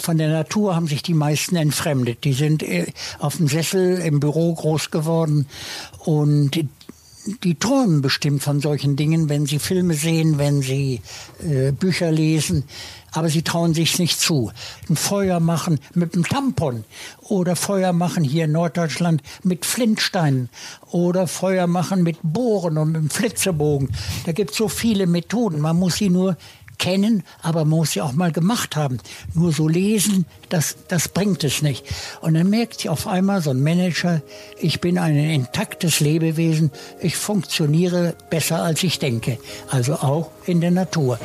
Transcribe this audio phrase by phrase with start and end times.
[0.00, 2.24] von der Natur haben sich die meisten entfremdet.
[2.24, 2.86] Die sind äh,
[3.18, 5.46] auf dem Sessel im Büro groß geworden
[6.04, 6.50] und
[7.44, 11.00] die, träumen bestimmt von solchen Dingen, wenn sie Filme sehen, wenn sie
[11.42, 12.64] äh, Bücher lesen.
[13.12, 14.52] Aber sie trauen sich nicht zu.
[14.88, 16.84] Ein Feuer machen mit einem Tampon
[17.22, 20.50] oder Feuer machen hier in Norddeutschland mit Flintsteinen
[20.90, 23.90] oder Feuer machen mit Bohren und mit einem Flitzebogen.
[24.26, 25.60] Da gibt es so viele Methoden.
[25.60, 26.36] Man muss sie nur
[26.78, 28.98] kennen, aber man muss sie auch mal gemacht haben.
[29.34, 31.84] Nur so lesen, das, das bringt es nicht.
[32.20, 34.22] Und dann merkt sich auf einmal so ein Manager,
[34.58, 36.70] ich bin ein intaktes Lebewesen,
[37.00, 39.38] ich funktioniere besser als ich denke.
[39.68, 41.18] Also auch in der Natur.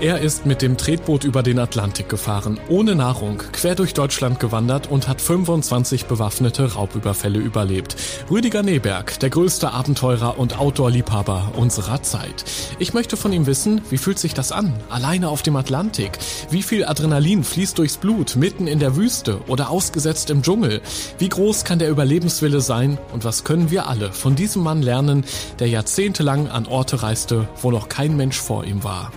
[0.00, 4.90] Er ist mit dem Tretboot über den Atlantik gefahren, ohne Nahrung, quer durch Deutschland gewandert
[4.90, 7.96] und hat 25 bewaffnete Raubüberfälle überlebt.
[8.28, 12.44] Rüdiger Neberg, der größte Abenteurer und Outdoor-Liebhaber unserer Zeit.
[12.80, 16.18] Ich möchte von ihm wissen, wie fühlt sich das an, alleine auf dem Atlantik?
[16.50, 20.82] Wie viel Adrenalin fließt durchs Blut, mitten in der Wüste oder ausgesetzt im Dschungel?
[21.18, 25.24] Wie groß kann der Überlebenswille sein und was können wir alle von diesem Mann lernen,
[25.60, 29.12] der jahrzehntelang an Orte reiste, wo noch kein Mensch vor ihm war?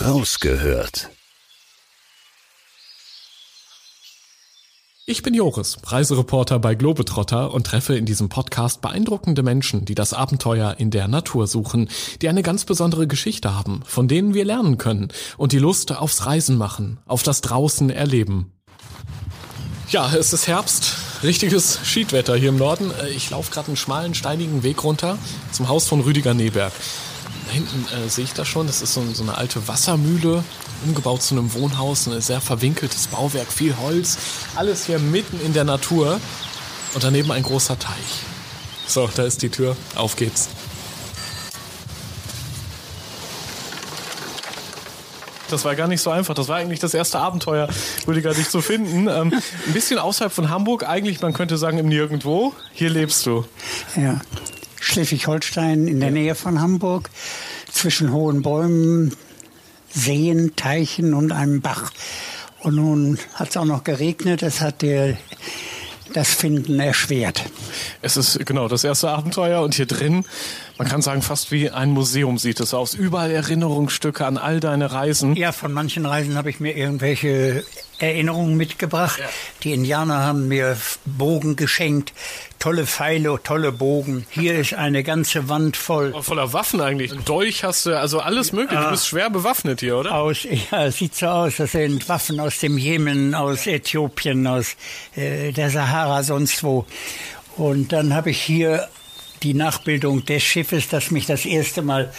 [0.00, 1.10] Rausgehört.
[5.10, 10.12] Ich bin Joris, Reisereporter bei Globetrotter und treffe in diesem Podcast beeindruckende Menschen, die das
[10.12, 11.88] Abenteuer in der Natur suchen,
[12.20, 16.26] die eine ganz besondere Geschichte haben, von denen wir lernen können und die Lust aufs
[16.26, 18.52] Reisen machen, auf das Draußen erleben.
[19.88, 22.92] Ja, es ist Herbst, richtiges Schiedwetter hier im Norden.
[23.14, 25.18] Ich laufe gerade einen schmalen, steinigen Weg runter
[25.52, 26.72] zum Haus von Rüdiger Neberg.
[27.46, 28.66] Da hinten äh, sehe ich das schon.
[28.66, 30.44] Das ist so, so, eine alte Wassermühle,
[30.84, 32.06] umgebaut zu einem Wohnhaus.
[32.06, 34.18] Ein sehr verwinkeltes Bauwerk, viel Holz.
[34.54, 36.20] Alles hier mitten in der Natur.
[36.94, 38.22] Und daneben ein großer Teich.
[38.86, 39.76] So, da ist die Tür.
[39.94, 40.48] Auf geht's.
[45.50, 46.34] Das war gar nicht so einfach.
[46.34, 47.68] Das war eigentlich das erste Abenteuer,
[48.06, 49.08] Rüdiger, dich zu finden.
[49.08, 49.32] Ähm,
[49.66, 52.54] ein bisschen außerhalb von Hamburg, eigentlich, man könnte sagen, im Nirgendwo.
[52.72, 53.44] Hier lebst du.
[53.96, 54.20] Ja,
[54.80, 57.10] Schleswig-Holstein in der Nähe von Hamburg,
[57.70, 59.14] zwischen hohen Bäumen,
[59.90, 61.92] Seen, Teichen und einem Bach.
[62.60, 65.16] Und nun hat es auch noch geregnet, es hat der
[66.12, 67.44] das Finden erschwert.
[68.00, 70.24] Es ist genau das erste Abenteuer und hier drin,
[70.78, 72.94] man kann sagen, fast wie ein Museum sieht es aus.
[72.94, 75.34] Überall Erinnerungsstücke an all deine Reisen.
[75.34, 77.64] Ja, von manchen Reisen habe ich mir irgendwelche
[77.98, 79.18] Erinnerungen mitgebracht.
[79.18, 79.26] Ja.
[79.64, 82.12] Die Indianer haben mir Bogen geschenkt,
[82.60, 84.24] tolle Pfeile, tolle Bogen.
[84.30, 86.14] Hier ist eine ganze Wand voll.
[86.22, 87.12] Voller Waffen eigentlich.
[87.24, 88.80] Dolch hast du, also alles mögliche.
[88.80, 90.14] Du bist schwer bewaffnet hier, oder?
[90.14, 91.56] Aus, ja, sieht so aus.
[91.56, 94.76] Das sind Waffen aus dem Jemen, aus Äthiopien, aus
[95.16, 96.86] äh, der Sahara, sonst wo.
[97.56, 98.88] Und dann habe ich hier
[99.42, 102.12] die Nachbildung des Schiffes, das mich das erste Mal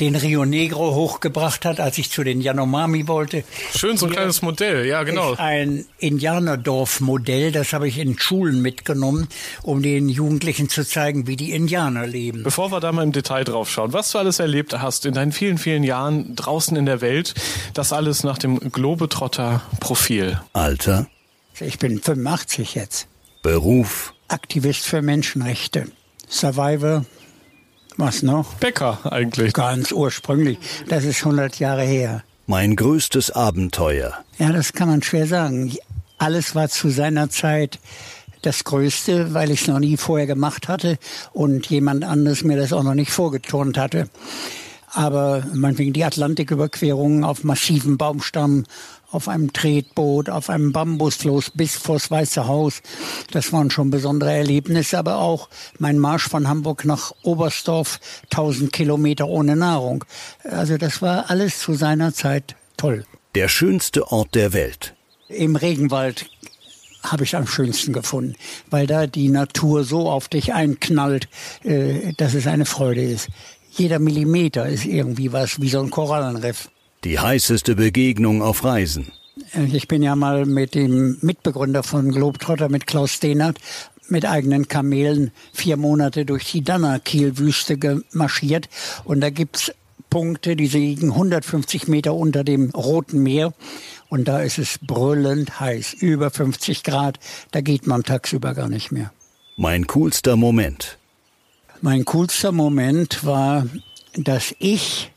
[0.00, 3.44] den Rio Negro hochgebracht hat, als ich zu den Yanomami wollte.
[3.76, 5.34] Schön, so ein Hier kleines Modell, ja genau.
[5.36, 9.28] ein Indianerdorf-Modell, das habe ich in Schulen mitgenommen,
[9.62, 12.42] um den Jugendlichen zu zeigen, wie die Indianer leben.
[12.42, 15.32] Bevor wir da mal im Detail drauf schauen, was du alles erlebt hast in deinen
[15.32, 17.34] vielen, vielen Jahren draußen in der Welt,
[17.74, 20.40] das alles nach dem Globetrotter-Profil.
[20.52, 21.06] Alter?
[21.60, 23.06] Ich bin 85 jetzt.
[23.42, 24.14] Beruf?
[24.28, 25.86] Aktivist für Menschenrechte.
[26.32, 27.04] Survivor,
[27.98, 28.54] was noch?
[28.54, 29.52] Bäcker eigentlich.
[29.52, 30.58] Ganz ursprünglich.
[30.88, 32.24] Das ist 100 Jahre her.
[32.46, 34.14] Mein größtes Abenteuer.
[34.38, 35.72] Ja, das kann man schwer sagen.
[36.18, 37.78] Alles war zu seiner Zeit
[38.40, 40.98] das Größte, weil ich es noch nie vorher gemacht hatte
[41.32, 44.08] und jemand anderes mir das auch noch nicht vorgeturnt hatte.
[44.94, 48.64] Aber meinetwegen die Atlantiküberquerung auf massiven Baumstamm
[49.12, 52.80] auf einem Tretboot, auf einem Bambusfloß bis vors Weiße Haus.
[53.30, 55.48] Das waren schon besondere Erlebnisse, aber auch
[55.78, 58.00] mein Marsch von Hamburg nach Oberstdorf,
[58.30, 60.04] 1000 Kilometer ohne Nahrung.
[60.44, 63.04] Also das war alles zu seiner Zeit toll.
[63.34, 64.94] Der schönste Ort der Welt.
[65.28, 66.26] Im Regenwald
[67.02, 68.36] habe ich am schönsten gefunden,
[68.70, 71.28] weil da die Natur so auf dich einknallt,
[71.64, 73.28] äh, dass es eine Freude ist.
[73.74, 76.68] Jeder Millimeter ist irgendwie was, wie so ein Korallenriff.
[77.04, 79.12] Die heißeste Begegnung auf Reisen.
[79.54, 83.58] Äh, ich bin ja mal mit dem Mitbegründer von Globetrotter, mit Klaus Dehnert,
[84.08, 88.68] mit eigenen Kamelen vier Monate durch die Danakil-Wüste gemarschiert.
[89.04, 89.72] Und da gibt's
[90.10, 93.54] Punkte, die liegen 150 Meter unter dem Roten Meer.
[94.10, 97.18] Und da ist es brüllend heiß, über 50 Grad.
[97.52, 99.10] Da geht man tagsüber gar nicht mehr.
[99.56, 100.98] Mein coolster Moment.
[101.84, 103.66] Mein coolster Moment war,
[104.14, 105.10] dass ich,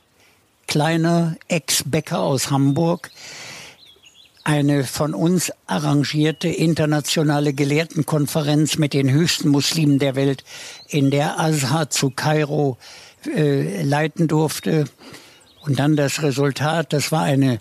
[0.65, 3.11] kleiner Ex-Bäcker aus Hamburg,
[4.43, 10.43] eine von uns arrangierte internationale Gelehrtenkonferenz mit den höchsten Muslimen der Welt
[10.87, 12.79] in der Azhar zu Kairo
[13.27, 14.85] äh, leiten durfte.
[15.61, 17.59] Und dann das Resultat, das war eine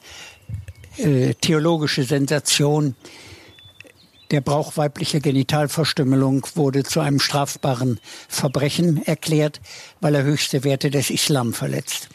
[0.97, 2.97] äh, theologische Sensation.
[4.31, 9.61] Der Brauch weiblicher Genitalverstümmelung wurde zu einem strafbaren Verbrechen erklärt,
[10.01, 12.09] weil er höchste Werte des Islam verletzt.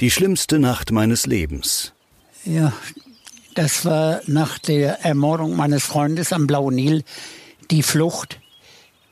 [0.00, 1.92] Die schlimmste Nacht meines Lebens.
[2.44, 2.72] Ja,
[3.54, 7.04] das war nach der Ermordung meines Freundes am Blauen Nil
[7.70, 8.40] die Flucht,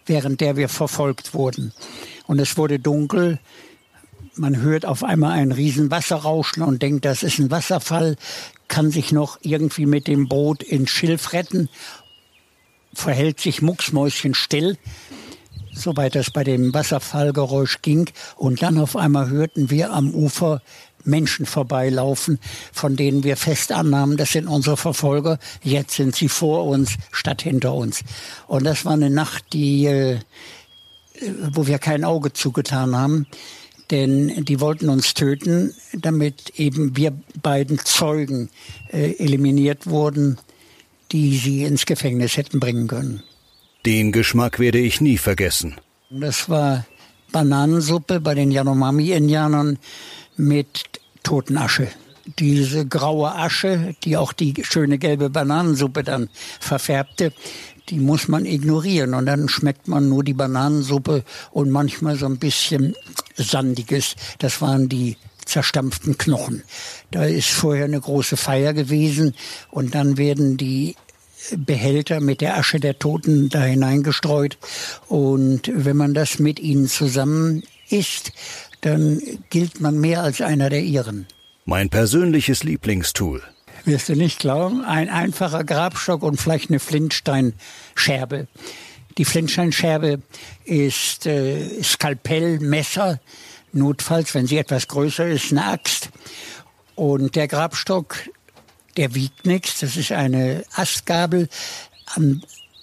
[0.06, 1.72] während der wir verfolgt wurden.
[2.26, 3.38] Und es wurde dunkel.
[4.34, 8.16] Man hört auf einmal ein riesen Wasserrauschen und denkt, das ist ein Wasserfall,
[8.68, 11.68] kann sich noch irgendwie mit dem Boot ins Schilf retten,
[12.92, 14.76] verhält sich mucksmäuschen still,
[15.72, 18.10] soweit das bei dem Wasserfallgeräusch ging.
[18.36, 20.60] Und dann auf einmal hörten wir am Ufer
[21.04, 22.38] Menschen vorbeilaufen,
[22.72, 25.38] von denen wir fest annahmen, das sind unsere Verfolger.
[25.62, 28.02] Jetzt sind sie vor uns statt hinter uns.
[28.46, 30.18] Und das war eine Nacht, die, äh,
[31.52, 33.26] wo wir kein Auge zugetan haben,
[33.90, 37.12] denn die wollten uns töten, damit eben wir
[37.42, 38.50] beiden Zeugen
[38.92, 40.38] äh, eliminiert wurden,
[41.12, 43.22] die sie ins Gefängnis hätten bringen können.
[43.86, 45.76] Den Geschmack werde ich nie vergessen.
[46.10, 46.86] Das war
[47.32, 49.78] Bananensuppe bei den Yanomami-Indianern
[50.36, 50.84] mit
[51.22, 51.88] Totenasche.
[52.38, 56.28] Diese graue Asche, die auch die schöne gelbe Bananensuppe dann
[56.60, 57.32] verfärbte,
[57.88, 62.38] die muss man ignorieren und dann schmeckt man nur die Bananensuppe und manchmal so ein
[62.38, 62.94] bisschen
[63.36, 64.14] sandiges.
[64.38, 66.62] Das waren die zerstampften Knochen.
[67.10, 69.34] Da ist vorher eine große Feier gewesen
[69.70, 70.96] und dann werden die
[71.56, 74.58] Behälter mit der Asche der Toten da hineingestreut
[75.08, 78.32] und wenn man das mit ihnen zusammen isst,
[78.82, 79.20] dann
[79.50, 81.26] gilt man mehr als einer der ihren.
[81.64, 83.42] Mein persönliches Lieblingstool.
[83.84, 88.46] Wirst du nicht glauben, ein einfacher Grabstock und vielleicht eine Flintsteinscherbe.
[89.18, 90.20] Die Flintsteinscherbe
[90.64, 93.20] ist äh, Skalpell, Messer,
[93.72, 96.10] notfalls, wenn sie etwas größer ist, eine Axt.
[97.00, 98.14] Und der Grabstock,
[98.98, 99.80] der wiegt nichts.
[99.80, 101.48] Das ist eine Astgabel
[102.14, 102.42] am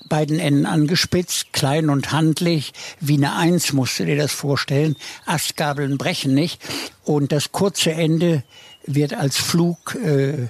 [0.10, 4.96] beiden Enden angespitzt, klein und handlich, wie eine Eins musst du dir das vorstellen.
[5.28, 6.60] Astgabeln brechen nicht.
[7.04, 8.44] Und das kurze Ende
[8.88, 10.48] wird als Flug äh,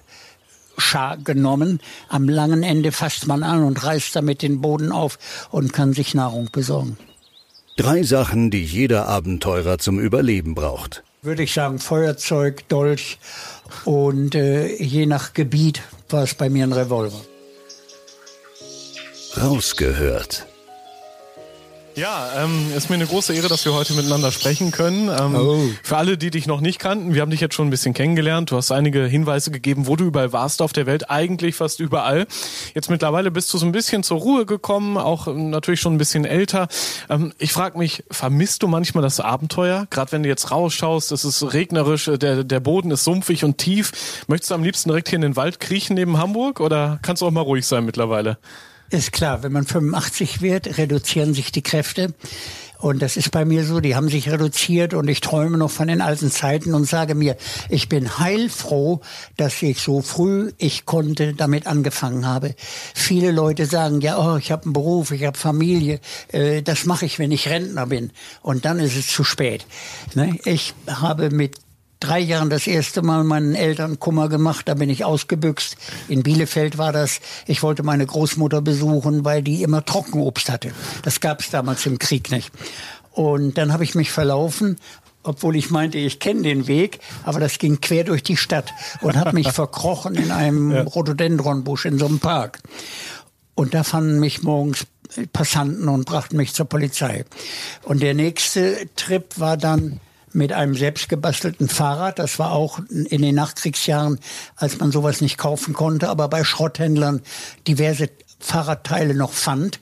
[1.26, 1.82] genommen.
[2.08, 5.20] Am langen Ende fasst man an und reißt damit den Boden auf
[5.52, 6.98] und kann sich Nahrung besorgen.
[7.76, 11.04] Drei Sachen, die jeder Abenteurer zum Überleben braucht.
[11.22, 13.18] Würde ich sagen, Feuerzeug, Dolch
[13.86, 17.22] und äh, je nach Gebiet war es bei mir ein Revolver.
[19.42, 20.48] Rausgehört.
[21.98, 25.10] Ja, ähm, ist mir eine große Ehre, dass wir heute miteinander sprechen können.
[25.10, 25.60] Ähm, oh.
[25.82, 28.52] Für alle, die dich noch nicht kannten, wir haben dich jetzt schon ein bisschen kennengelernt.
[28.52, 32.28] Du hast einige Hinweise gegeben, wo du überall warst auf der Welt, eigentlich fast überall.
[32.76, 35.98] Jetzt mittlerweile bist du so ein bisschen zur Ruhe gekommen, auch ähm, natürlich schon ein
[35.98, 36.68] bisschen älter.
[37.10, 39.88] Ähm, ich frage mich, vermisst du manchmal das Abenteuer?
[39.90, 43.58] Gerade wenn du jetzt rausschaust, es ist regnerisch, äh, der, der Boden ist sumpfig und
[43.58, 44.24] tief.
[44.28, 47.26] Möchtest du am liebsten direkt hier in den Wald kriechen neben Hamburg oder kannst du
[47.26, 48.38] auch mal ruhig sein mittlerweile?
[48.90, 52.14] Ist klar, wenn man 85 wird, reduzieren sich die Kräfte.
[52.80, 55.88] Und das ist bei mir so, die haben sich reduziert und ich träume noch von
[55.88, 57.36] den alten Zeiten und sage mir,
[57.70, 59.02] ich bin heilfroh,
[59.36, 62.56] dass ich so früh ich konnte damit angefangen habe.
[62.94, 66.00] Viele Leute sagen, ja, oh, ich habe einen Beruf, ich habe Familie,
[66.32, 68.12] äh, das mache ich, wenn ich Rentner bin.
[68.42, 69.66] Und dann ist es zu spät.
[70.14, 70.38] Ne?
[70.46, 71.56] Ich habe mit
[72.00, 74.68] drei Jahren das erste Mal meinen Eltern Kummer gemacht.
[74.68, 75.78] Da bin ich ausgebüxt.
[76.08, 77.20] In Bielefeld war das.
[77.46, 80.72] Ich wollte meine Großmutter besuchen, weil die immer Trockenobst hatte.
[81.04, 82.52] Das gab es damals im Krieg nicht.
[83.12, 84.78] Und dann habe ich mich verlaufen
[85.24, 89.18] obwohl ich meinte, ich kenne den Weg, aber das ging quer durch die Stadt und
[89.18, 90.84] habe mich verkrochen in einem ja.
[90.84, 92.60] Rhododendronbusch in so einem Park.
[93.54, 94.88] Und da fanden mich morgens
[95.34, 97.26] Passanten und brachten mich zur Polizei.
[97.84, 100.00] Und der nächste Trip war dann
[100.38, 102.20] mit einem selbstgebastelten Fahrrad.
[102.20, 104.20] Das war auch in den Nachkriegsjahren,
[104.56, 107.22] als man sowas nicht kaufen konnte, aber bei Schrotthändlern
[107.68, 109.80] diverse Fahrradteile noch fand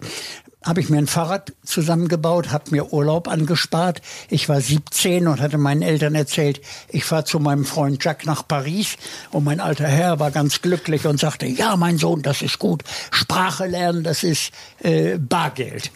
[0.65, 4.01] habe ich mir ein Fahrrad zusammengebaut, habe mir Urlaub angespart.
[4.31, 6.59] Ich war 17 und hatte meinen Eltern erzählt,
[6.89, 8.97] ich fahre zu meinem Freund Jack nach Paris.
[9.29, 12.83] Und mein alter Herr war ganz glücklich und sagte, ja, mein Sohn, das ist gut.
[13.11, 15.91] Sprache lernen, das ist äh, Bargeld.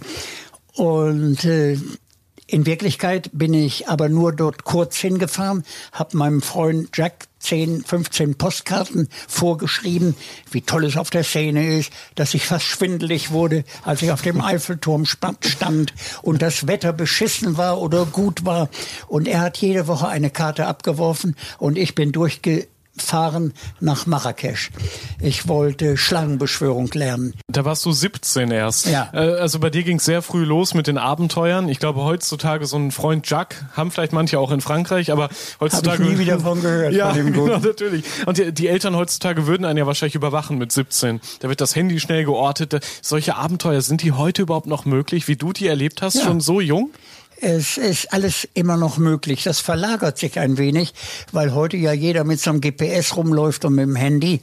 [0.75, 1.79] Und äh,
[2.51, 8.39] In Wirklichkeit bin ich aber nur dort kurz hingefahren, habe meinem Freund Jack 10, 15
[8.39, 10.15] Postkarten vorgeschrieben,
[10.49, 14.23] wie toll es auf der Szene ist, dass ich fast schwindelig wurde, als ich auf
[14.23, 18.69] dem Eiffelturm stand und das Wetter beschissen war oder gut war.
[19.07, 22.67] Und er hat jede Woche eine Karte abgeworfen und ich bin durchge
[23.01, 24.71] fahren nach Marrakesch.
[25.21, 27.33] Ich wollte Schlangenbeschwörung lernen.
[27.47, 28.87] Da warst du 17 erst.
[28.87, 29.09] Ja.
[29.13, 31.69] Äh, also bei dir ging es sehr früh los mit den Abenteuern.
[31.69, 35.29] Ich glaube heutzutage so ein Freund Jacques haben vielleicht manche auch in Frankreich, aber
[35.59, 36.93] heutzutage Hab ich nie wieder von gehört.
[36.93, 38.05] ja, von dem genau, natürlich.
[38.25, 41.19] Und die, die, Eltern heutzutage würden einen ja wahrscheinlich überwachen mit 17.
[41.39, 42.79] Da wird das Handy schnell geortet.
[43.01, 46.23] Solche Abenteuer sind die heute überhaupt noch möglich, wie du die erlebt hast, ja.
[46.23, 46.91] schon so jung?
[47.41, 49.43] Es ist alles immer noch möglich.
[49.43, 50.93] Das verlagert sich ein wenig,
[51.31, 54.41] weil heute ja jeder mit so einem GPS rumläuft und mit dem Handy.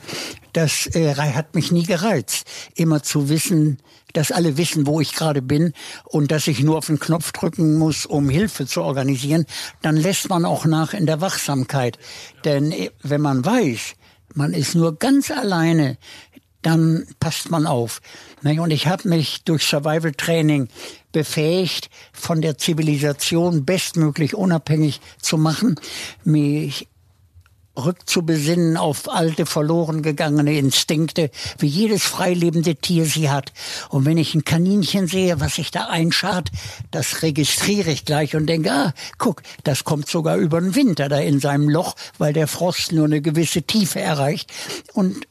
[0.54, 2.46] Das äh, hat mich nie gereizt.
[2.74, 3.78] Immer zu wissen,
[4.14, 5.74] dass alle wissen, wo ich gerade bin
[6.04, 9.44] und dass ich nur auf den Knopf drücken muss, um Hilfe zu organisieren,
[9.82, 11.98] dann lässt man auch nach in der Wachsamkeit.
[12.44, 13.94] Denn äh, wenn man weiß,
[14.32, 15.98] man ist nur ganz alleine,
[16.62, 18.00] dann passt man auf.
[18.42, 20.68] Und ich habe mich durch Survival Training
[21.16, 25.76] befähigt, von der Zivilisation bestmöglich unabhängig zu machen,
[26.24, 26.88] mich
[27.74, 33.54] rückzubesinnen auf alte, verloren gegangene Instinkte, wie jedes freilebende Tier sie hat.
[33.88, 36.50] Und wenn ich ein Kaninchen sehe, was sich da einschart,
[36.90, 41.18] das registriere ich gleich und denke, ah, guck, das kommt sogar über den Winter da
[41.18, 44.52] in seinem Loch, weil der Frost nur eine gewisse Tiefe erreicht.
[44.92, 45.26] Und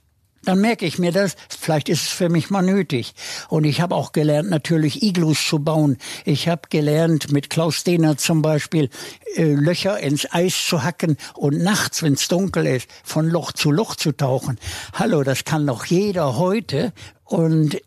[0.46, 3.14] dann merke ich mir das, vielleicht ist es für mich mal nötig.
[3.50, 5.98] Und ich habe auch gelernt, natürlich Iglus zu bauen.
[6.24, 8.90] Ich habe gelernt, mit Klaus Dehner zum Beispiel,
[9.36, 13.72] äh, Löcher ins Eis zu hacken und nachts, wenn es dunkel ist, von Loch zu
[13.72, 14.60] Loch zu tauchen.
[14.94, 16.94] Hallo, das kann doch jeder heute.
[17.24, 17.82] Und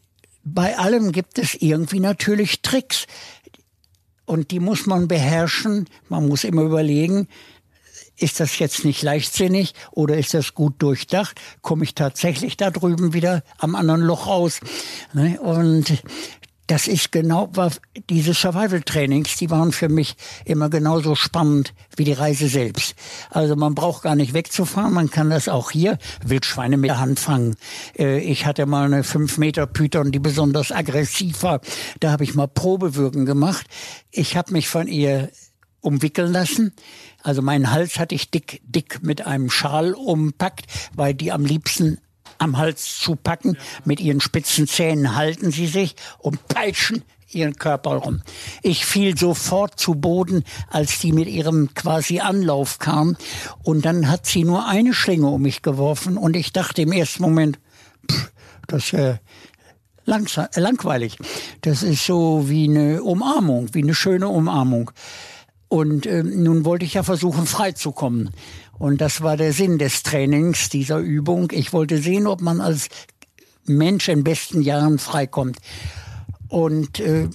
[0.44, 3.06] bei allem gibt es irgendwie natürlich Tricks.
[4.24, 5.88] Und die muss man beherrschen.
[6.08, 7.28] Man muss immer überlegen,
[8.18, 11.40] ist das jetzt nicht leichtsinnig oder ist das gut durchdacht?
[11.62, 14.60] Komme ich tatsächlich da drüben wieder am anderen Loch raus?
[15.12, 15.40] Ne?
[15.40, 16.02] Und
[16.68, 17.72] das ist genau, war,
[18.10, 22.94] diese Survival-Trainings, die waren für mich immer genauso spannend wie die Reise selbst.
[23.30, 27.20] Also man braucht gar nicht wegzufahren, man kann das auch hier Wildschweine mit der Hand
[27.20, 27.56] fangen.
[27.98, 31.62] Äh, ich hatte mal eine 5 Meter Python, die besonders aggressiv war.
[32.00, 33.66] Da habe ich mal Probewürgen gemacht.
[34.10, 35.30] Ich habe mich von ihr
[35.80, 36.74] umwickeln lassen.
[37.28, 41.98] Also meinen Hals hatte ich dick, dick mit einem Schal umpackt, weil die am liebsten
[42.38, 43.58] am Hals zupacken.
[43.84, 48.22] Mit ihren spitzen Zähnen halten sie sich und peitschen ihren Körper rum.
[48.62, 53.14] Ich fiel sofort zu Boden, als die mit ihrem quasi Anlauf kam.
[53.62, 57.22] Und dann hat sie nur eine Schlinge um mich geworfen und ich dachte im ersten
[57.22, 57.58] Moment,
[58.10, 58.32] pff,
[58.68, 59.18] das ist äh,
[60.06, 61.18] langweilig.
[61.60, 64.92] Das ist so wie eine Umarmung, wie eine schöne Umarmung.
[65.68, 68.30] Und äh, nun wollte ich ja versuchen, freizukommen.
[68.78, 71.50] Und das war der Sinn des Trainings, dieser Übung.
[71.52, 72.88] Ich wollte sehen, ob man als
[73.66, 75.58] Mensch in besten Jahren freikommt.
[76.48, 77.28] Und äh,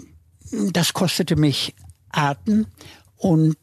[0.72, 1.76] das kostete mich
[2.10, 2.66] Atem
[3.18, 3.56] und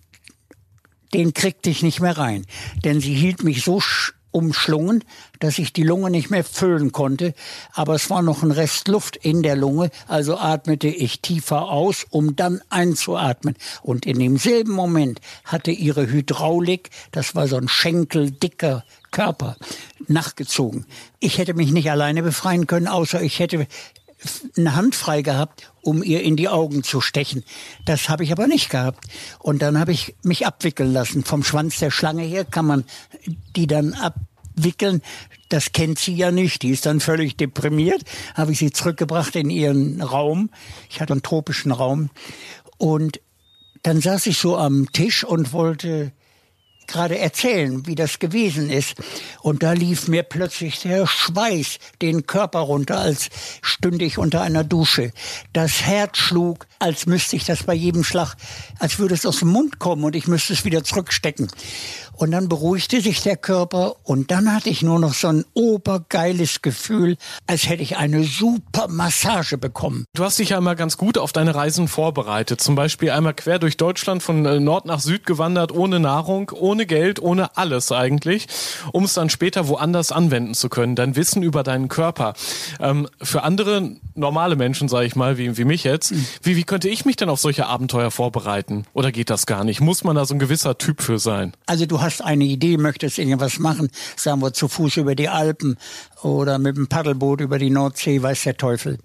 [1.13, 2.47] den kriegte ich nicht mehr rein.
[2.85, 3.81] Denn sie hielt mich so
[4.31, 5.05] umschlungen,
[5.39, 7.35] dass ich die Lunge nicht mehr füllen konnte,
[7.73, 12.07] aber es war noch ein Rest Luft in der Lunge, also atmete ich tiefer aus,
[12.11, 13.57] um dann einzuatmen.
[13.83, 19.57] Und in demselben Moment hatte ihre Hydraulik, das war so ein schenkeldicker Körper,
[20.07, 20.87] nachgezogen.
[21.19, 23.67] Ich hätte mich nicht alleine befreien können, außer ich hätte
[24.57, 27.45] eine Hand frei gehabt, um ihr in die Augen zu stechen.
[27.85, 29.07] Das habe ich aber nicht gehabt.
[29.39, 31.25] Und dann habe ich mich abwickeln lassen.
[31.25, 32.85] Vom Schwanz der Schlange her kann man
[33.57, 35.03] die dann abwickeln.
[35.49, 36.63] Das kennt sie ja nicht.
[36.63, 38.03] Die ist dann völlig deprimiert.
[38.35, 40.51] Habe ich sie zurückgebracht in ihren Raum.
[40.91, 42.11] Ich hatte einen tropischen Raum.
[42.77, 43.21] Und
[43.83, 46.13] dann saß ich so am Tisch und wollte
[46.93, 48.95] gerade erzählen, wie das gewesen ist.
[49.41, 53.29] Und da lief mir plötzlich der Schweiß den Körper runter, als
[53.63, 55.13] stünde ich unter einer Dusche.
[55.53, 58.35] Das Herz schlug, als müsste ich das bei jedem Schlag,
[58.79, 61.49] als würde es aus dem Mund kommen und ich müsste es wieder zurückstecken.
[62.21, 66.61] Und dann beruhigte sich der Körper und dann hatte ich nur noch so ein obergeiles
[66.61, 67.17] Gefühl,
[67.47, 70.05] als hätte ich eine super Massage bekommen.
[70.15, 72.61] Du hast dich ja immer ganz gut auf deine Reisen vorbereitet.
[72.61, 76.80] Zum Beispiel einmal quer durch Deutschland von äh, Nord nach Süd gewandert, ohne Nahrung, ohne
[76.87, 78.47] Geld, ohne alles eigentlich,
[78.93, 80.95] um es dann später woanders anwenden zu können.
[80.95, 82.35] Dein Wissen über deinen Körper.
[82.81, 86.27] Ähm, für andere normale Menschen, sage ich mal, wie, wie mich jetzt, mhm.
[86.43, 88.85] wie, wie könnte ich mich denn auf solche Abenteuer vorbereiten?
[88.93, 89.81] Oder geht das gar nicht?
[89.81, 91.53] Muss man da so ein gewisser Typ für sein?
[91.67, 95.29] Also du hast hast eine Idee, möchtest irgendwas machen, sagen wir zu Fuß über die
[95.29, 95.77] Alpen
[96.23, 98.99] oder mit dem Paddelboot über die Nordsee, weiß der Teufel.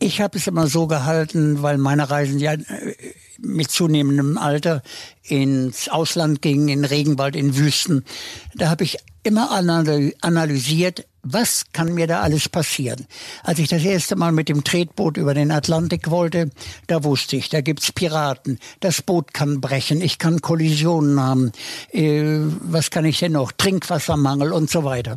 [0.00, 2.94] Ich habe es immer so gehalten, weil meine Reisen ja äh,
[3.40, 4.82] mit zunehmendem Alter
[5.22, 8.04] ins Ausland gingen, in Regenwald, in Wüsten.
[8.54, 13.06] Da habe ich immer analysiert, was kann mir da alles passieren?
[13.42, 16.50] Als ich das erste Mal mit dem Tretboot über den Atlantik wollte,
[16.86, 21.52] da wusste ich, da gibt's Piraten, das Boot kann brechen, ich kann Kollisionen haben,
[21.92, 22.22] äh,
[22.60, 23.52] was kann ich denn noch?
[23.52, 25.16] Trinkwassermangel und so weiter.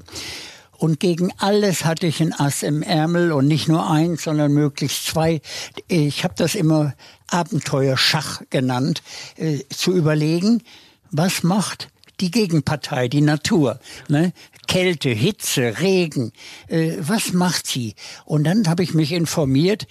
[0.81, 5.05] Und gegen alles hatte ich ein Ass im Ärmel und nicht nur eins, sondern möglichst
[5.05, 5.39] zwei.
[5.87, 6.95] Ich habe das immer
[7.27, 9.03] Abenteuerschach genannt,
[9.37, 10.63] äh, zu überlegen,
[11.11, 13.79] was macht die Gegenpartei, die Natur.
[14.07, 14.33] Ne?
[14.67, 16.31] Kälte, Hitze, Regen,
[16.67, 17.93] äh, was macht sie?
[18.25, 19.85] Und dann habe ich mich informiert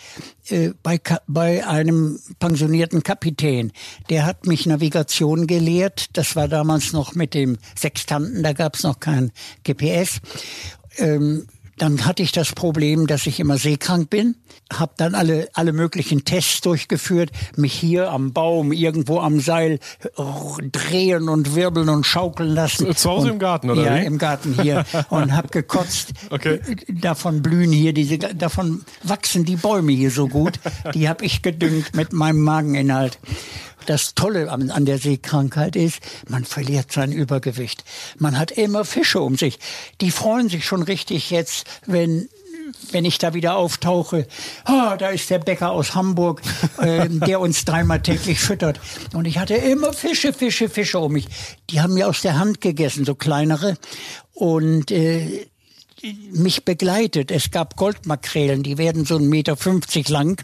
[0.49, 3.73] äh, bei, bei einem pensionierten Kapitän.
[4.09, 6.07] Der hat mich Navigation gelehrt.
[6.15, 9.31] Das war damals noch mit dem Sextanten, da gab es noch kein
[9.65, 10.21] GPS.
[10.97, 11.47] Ähm,
[11.81, 14.37] dann hatte ich das Problem, dass ich immer seekrank bin,
[14.71, 19.79] habe dann alle alle möglichen Tests durchgeführt, mich hier am Baum, irgendwo am Seil
[20.73, 22.95] drehen und wirbeln und schaukeln lassen.
[22.95, 24.05] Zu Hause und, im Garten oder ja, wie?
[24.05, 26.13] Im Garten hier und habe gekotzt.
[26.29, 26.61] Okay.
[26.89, 30.61] Davon blühen hier diese, davon wachsen die Bäume hier so gut.
[30.93, 33.19] Die habe ich gedüngt mit meinem Mageninhalt.
[33.87, 37.85] Das Tolle an, der Seekrankheit ist, man verliert sein Übergewicht.
[38.19, 39.59] Man hat immer Fische um sich.
[40.01, 42.29] Die freuen sich schon richtig jetzt, wenn
[42.93, 44.27] wenn ich da wieder auftauche,
[44.69, 46.41] oh, da ist der Bäcker aus Hamburg,
[46.79, 48.81] äh, der uns dreimal täglich füttert.
[49.13, 51.27] Und ich hatte immer Fische, Fische, Fische um mich.
[51.71, 53.77] Die haben mir aus der Hand gegessen, so kleinere.
[54.33, 55.47] Und äh,
[56.33, 57.31] mich begleitet.
[57.31, 60.43] Es gab Goldmakrelen, die werden so 1,50 Meter lang,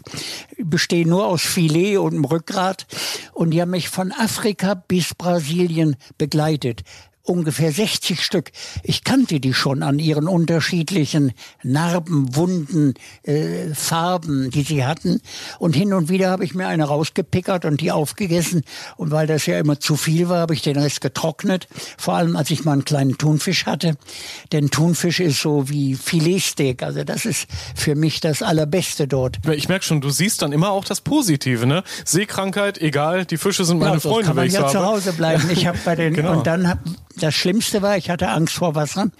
[0.57, 2.85] bestehen nur aus Filet und Rückgrat.
[3.33, 6.83] Und die haben mich von Afrika bis Brasilien begleitet
[7.27, 8.51] ungefähr 60 Stück.
[8.83, 12.93] Ich kannte die schon an ihren unterschiedlichen Narben, Wunden,
[13.23, 15.21] äh, Farben, die sie hatten.
[15.59, 18.63] Und hin und wieder habe ich mir eine rausgepickert und die aufgegessen.
[18.95, 21.67] Und weil das ja immer zu viel war, habe ich den Rest getrocknet.
[21.97, 23.97] Vor allem, als ich mal einen kleinen Thunfisch hatte.
[24.51, 26.83] Denn Thunfisch ist so wie Filetsteak.
[26.83, 29.37] Also das ist für mich das Allerbeste dort.
[29.51, 31.83] Ich merke schon, du siehst dann immer auch das Positive, ne?
[32.05, 34.71] Seekrankheit, egal, die Fische sind meine ja, Freunde, kann man ich ja habe.
[34.71, 35.49] zu Hause bleiben.
[35.51, 36.37] Ich habe bei den genau.
[36.37, 36.79] und dann hab,
[37.19, 39.11] das Schlimmste war, ich hatte Angst vor Wasser.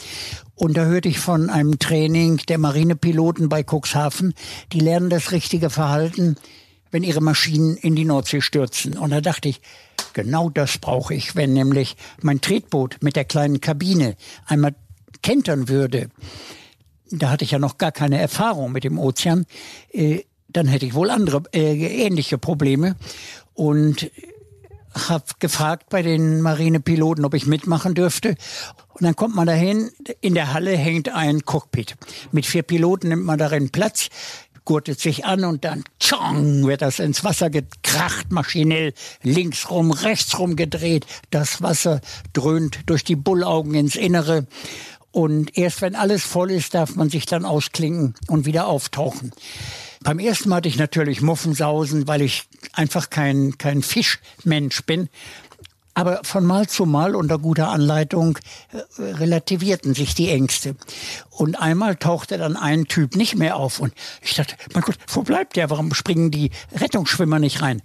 [0.56, 4.34] Und da hörte ich von einem Training der Marinepiloten bei Cuxhaven,
[4.74, 6.36] die lernen das richtige Verhalten,
[6.90, 8.98] wenn ihre Maschinen in die Nordsee stürzen.
[8.98, 9.62] Und da dachte ich,
[10.14, 14.16] genau das brauche ich, wenn nämlich mein Tretboot mit der kleinen Kabine
[14.48, 14.74] einmal
[15.22, 16.10] kentern würde.
[17.12, 19.46] Da hatte ich ja noch gar keine Erfahrung mit dem Ozean.
[19.92, 22.96] Äh, dann hätte ich wohl andere äh, ähnliche Probleme.
[23.54, 24.10] Und
[24.94, 28.36] habe gefragt bei den Marinepiloten, ob ich mitmachen dürfte.
[28.94, 31.96] Und dann kommt man dahin, in der Halle hängt ein Cockpit.
[32.32, 34.10] Mit vier Piloten nimmt man darin Platz,
[34.66, 40.38] gurtet sich an und dann tschong, wird das ins Wasser gekracht, maschinell links rum, rechts
[40.40, 41.06] rum gedreht.
[41.30, 42.02] Das Wasser
[42.34, 44.46] dröhnt durch die Bullaugen ins Innere.
[45.12, 49.32] Und erst wenn alles voll ist, darf man sich dann ausklinken und wieder auftauchen.
[50.08, 55.10] Beim ersten Mal hatte ich natürlich Muffensausen, weil ich einfach kein, kein Fischmensch bin.
[55.96, 58.40] Aber von Mal zu Mal unter guter Anleitung
[58.72, 60.78] äh, relativierten sich die Ängste.
[61.38, 63.80] Und einmal tauchte dann ein Typ nicht mehr auf.
[63.80, 65.70] Und ich dachte, mein Gott, wo bleibt der?
[65.70, 67.84] Warum springen die Rettungsschwimmer nicht rein?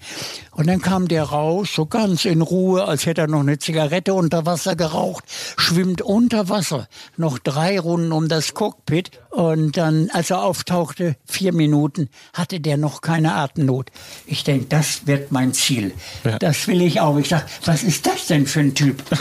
[0.53, 4.15] Und dann kam der raus, so ganz in Ruhe, als hätte er noch eine Zigarette
[4.15, 5.25] unter Wasser geraucht,
[5.59, 6.89] schwimmt unter Wasser,
[7.19, 9.11] noch drei Runden um das Cockpit.
[9.29, 13.91] Und dann, als er auftauchte, vier Minuten, hatte der noch keine Atemnot.
[14.25, 15.93] Ich denke, das wird mein Ziel.
[16.25, 16.39] Ja.
[16.39, 17.19] Das will ich auch.
[17.19, 19.03] Ich sag, was ist das denn für ein Typ?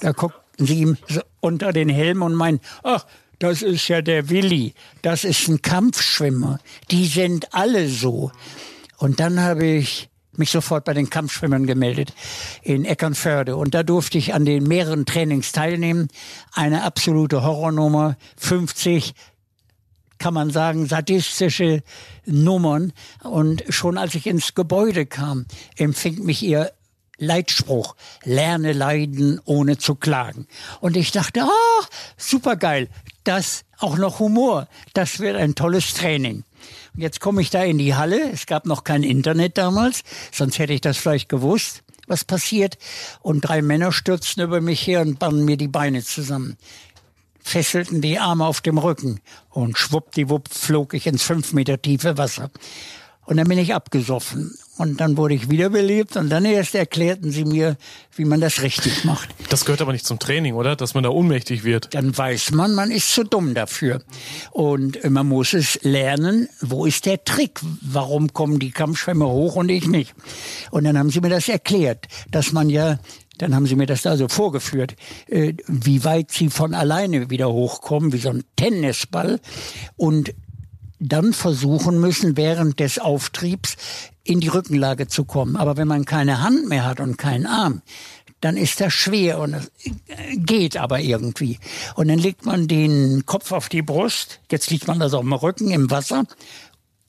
[0.00, 3.04] Da guckten sie ihm so unter den Helm und meinen, ach,
[3.38, 4.74] das ist ja der Willi.
[5.02, 6.58] Das ist ein Kampfschwimmer.
[6.90, 8.32] Die sind alle so.
[8.96, 12.12] Und dann habe ich mich sofort bei den Kampfschwimmern gemeldet
[12.62, 13.56] in Eckernförde.
[13.56, 16.08] Und da durfte ich an den mehreren Trainings teilnehmen.
[16.52, 18.16] Eine absolute Horrornummer.
[18.36, 19.14] 50
[20.18, 21.82] kann man sagen, sadistische
[22.26, 22.92] Nummern.
[23.22, 25.46] Und schon als ich ins Gebäude kam,
[25.76, 26.72] empfing mich ihr
[27.18, 30.46] Leitspruch, lerne leiden ohne zu klagen.
[30.80, 32.88] Und ich dachte, ah, super geil,
[33.28, 36.44] das auch noch Humor, das wird ein tolles Training.
[36.94, 40.58] Und jetzt komme ich da in die Halle, es gab noch kein Internet damals, sonst
[40.58, 42.78] hätte ich das vielleicht gewusst, was passiert.
[43.20, 46.56] Und drei Männer stürzten über mich her und banden mir die Beine zusammen
[47.48, 52.50] fesselten die Arme auf dem Rücken und schwuppdiwupp flog ich ins fünf Meter tiefe Wasser.
[53.24, 54.54] Und dann bin ich abgesoffen.
[54.78, 57.76] Und dann wurde ich wiederbelebt und dann erst erklärten sie mir,
[58.14, 59.28] wie man das richtig macht.
[59.50, 60.76] Das gehört aber nicht zum Training, oder?
[60.76, 61.94] Dass man da ohnmächtig wird.
[61.94, 64.02] Dann weiß man, man ist zu dumm dafür.
[64.52, 67.60] Und man muss es lernen, wo ist der Trick?
[67.80, 70.14] Warum kommen die Kampfschwämme hoch und ich nicht?
[70.70, 72.98] Und dann haben sie mir das erklärt, dass man ja
[73.38, 74.96] dann haben sie mir das da so vorgeführt,
[75.28, 79.38] äh, wie weit sie von alleine wieder hochkommen, wie so ein Tennisball.
[79.96, 80.34] Und
[81.00, 83.76] dann versuchen müssen, während des Auftriebs
[84.24, 85.56] in die Rückenlage zu kommen.
[85.56, 87.82] Aber wenn man keine Hand mehr hat und keinen Arm,
[88.40, 89.70] dann ist das schwer und es
[90.36, 91.58] geht aber irgendwie.
[91.96, 95.32] Und dann legt man den Kopf auf die Brust, jetzt liegt man also auf dem
[95.32, 96.24] Rücken im Wasser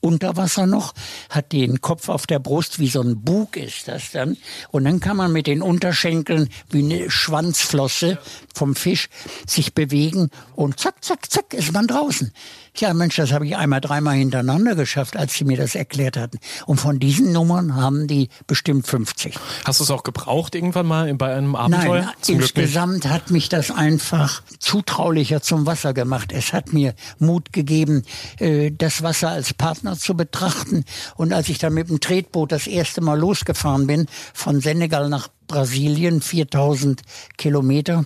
[0.01, 0.93] unter Wasser noch,
[1.29, 4.37] hat den Kopf auf der Brust, wie so ein Bug ist das dann.
[4.71, 8.17] Und dann kann man mit den Unterschenkeln wie eine Schwanzflosse
[8.53, 9.09] vom Fisch
[9.45, 12.31] sich bewegen und zack, zack, zack ist man draußen.
[12.79, 16.39] Tja, Mensch, das habe ich einmal, dreimal hintereinander geschafft, als sie mir das erklärt hatten.
[16.65, 19.37] Und von diesen Nummern haben die bestimmt 50.
[19.65, 22.03] Hast du es auch gebraucht irgendwann mal bei einem Abenteuer?
[22.03, 26.31] Nein, zum insgesamt hat mich das einfach zutraulicher zum Wasser gemacht.
[26.31, 28.03] Es hat mir Mut gegeben,
[28.39, 30.85] äh, das Wasser als Partner zu betrachten.
[31.17, 35.27] Und als ich dann mit dem Tretboot das erste Mal losgefahren bin, von Senegal nach
[35.47, 37.01] Brasilien, 4000
[37.35, 38.05] Kilometer,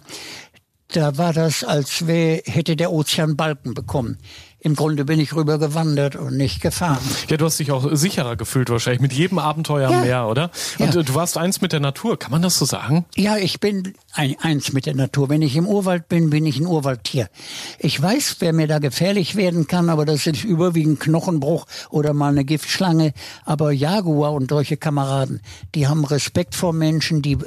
[0.93, 4.17] da war das, als hätte der Ozean Balken bekommen.
[4.63, 7.03] Im Grunde bin ich rüber gewandert und nicht gefahren.
[7.27, 9.99] Ja, du hast dich auch sicherer gefühlt wahrscheinlich mit jedem Abenteuer ja.
[9.99, 10.51] mehr, oder?
[10.79, 11.03] Und ja.
[11.03, 13.03] du warst eins mit der Natur, kann man das so sagen?
[13.17, 15.27] Ja, ich bin ein, eins mit der Natur.
[15.27, 17.27] Wenn ich im Urwald bin, bin ich ein Urwaldtier.
[17.77, 22.29] Ich weiß, wer mir da gefährlich werden kann, aber das ist überwiegend Knochenbruch oder mal
[22.29, 23.11] eine Giftschlange.
[23.43, 25.41] Aber Jaguar und solche Kameraden,
[25.75, 27.37] die haben Respekt vor Menschen, die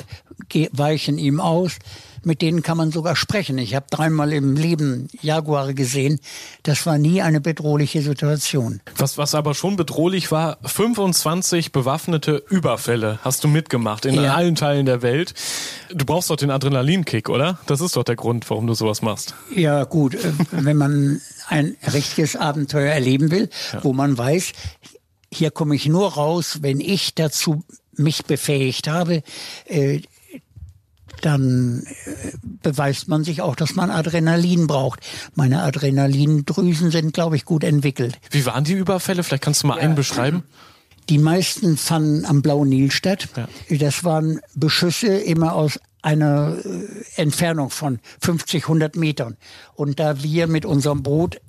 [0.73, 1.79] weichen ihm aus
[2.27, 3.57] mit denen kann man sogar sprechen.
[3.57, 6.19] Ich habe dreimal im Leben Jaguare gesehen.
[6.65, 8.81] Das war nie eine bedrohliche Situation.
[8.97, 14.35] Was, was aber schon bedrohlich war, 25 bewaffnete Überfälle hast du mitgemacht in ja.
[14.35, 15.35] allen Teilen der Welt.
[15.95, 17.61] Du brauchst doch den Adrenalinkick, oder?
[17.67, 19.35] Das ist doch der Grund, warum du sowas machst.
[19.55, 20.17] Ja, gut.
[20.17, 23.85] Äh, wenn man ein richtiges Abenteuer erleben will, ja.
[23.85, 24.53] wo man weiß,
[25.33, 27.63] hier komme ich nur raus, wenn ich dazu
[27.95, 29.23] mich befähigt habe,
[29.67, 30.01] äh,
[31.23, 35.01] dann äh, beweist man sich auch, dass man Adrenalin braucht.
[35.35, 38.19] Meine Adrenalindrüsen sind, glaube ich, gut entwickelt.
[38.31, 39.23] Wie waren die Überfälle?
[39.23, 39.83] Vielleicht kannst du mal ja.
[39.83, 40.43] einen beschreiben.
[41.09, 43.29] Die meisten fanden am Blauen Nil statt.
[43.37, 43.49] Ja.
[43.79, 49.37] Das waren Beschüsse immer aus einer äh, Entfernung von 50, 100 Metern.
[49.75, 51.41] Und da wir mit unserem Boot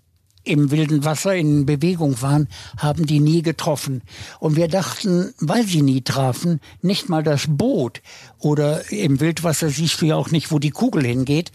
[0.48, 4.02] im wilden Wasser in Bewegung waren, haben die nie getroffen.
[4.40, 8.02] Und wir dachten, weil sie nie trafen, nicht mal das Boot
[8.40, 11.52] oder im Wildwasser siehst du ja auch nicht, wo die Kugel hingeht,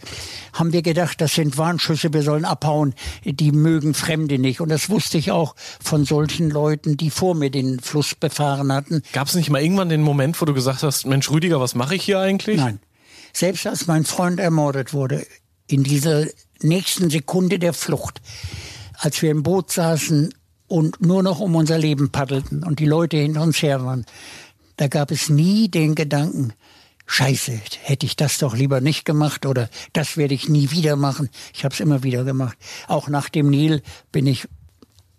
[0.53, 2.93] haben wir gedacht, das sind Warnschüsse, wir sollen abhauen,
[3.25, 4.61] die mögen Fremde nicht.
[4.61, 9.01] Und das wusste ich auch von solchen Leuten, die vor mir den Fluss befahren hatten.
[9.13, 11.95] Gab es nicht mal irgendwann den Moment, wo du gesagt hast, Mensch Rüdiger, was mache
[11.95, 12.57] ich hier eigentlich?
[12.57, 12.79] Nein.
[13.33, 15.25] Selbst als mein Freund ermordet wurde,
[15.67, 16.27] in dieser
[16.61, 18.21] nächsten Sekunde der Flucht,
[18.97, 20.33] als wir im Boot saßen
[20.67, 24.05] und nur noch um unser Leben paddelten und die Leute hinter uns her waren,
[24.77, 26.53] da gab es nie den Gedanken,
[27.05, 31.29] Scheiße, hätte ich das doch lieber nicht gemacht oder das werde ich nie wieder machen.
[31.53, 32.57] Ich habe es immer wieder gemacht.
[32.87, 34.47] Auch nach dem Nil bin ich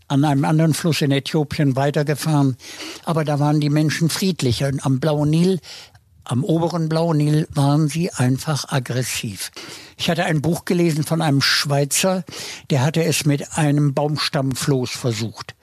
[0.09, 2.57] an einem anderen Fluss in Äthiopien weitergefahren.
[3.05, 4.71] Aber da waren die Menschen friedlicher.
[4.81, 5.61] Am Blauen Nil
[6.25, 9.51] am oberen Blauen Nil waren sie einfach aggressiv.
[9.97, 12.25] Ich hatte ein Buch gelesen von einem Schweizer,
[12.71, 15.55] der hatte es mit einem Baumstammfloß versucht.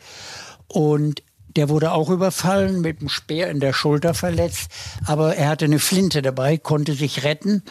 [0.68, 1.24] Und
[1.56, 4.72] der wurde auch überfallen, mit dem Speer in der Schulter verletzt,
[5.06, 7.64] aber er hatte eine Flinte dabei, konnte sich retten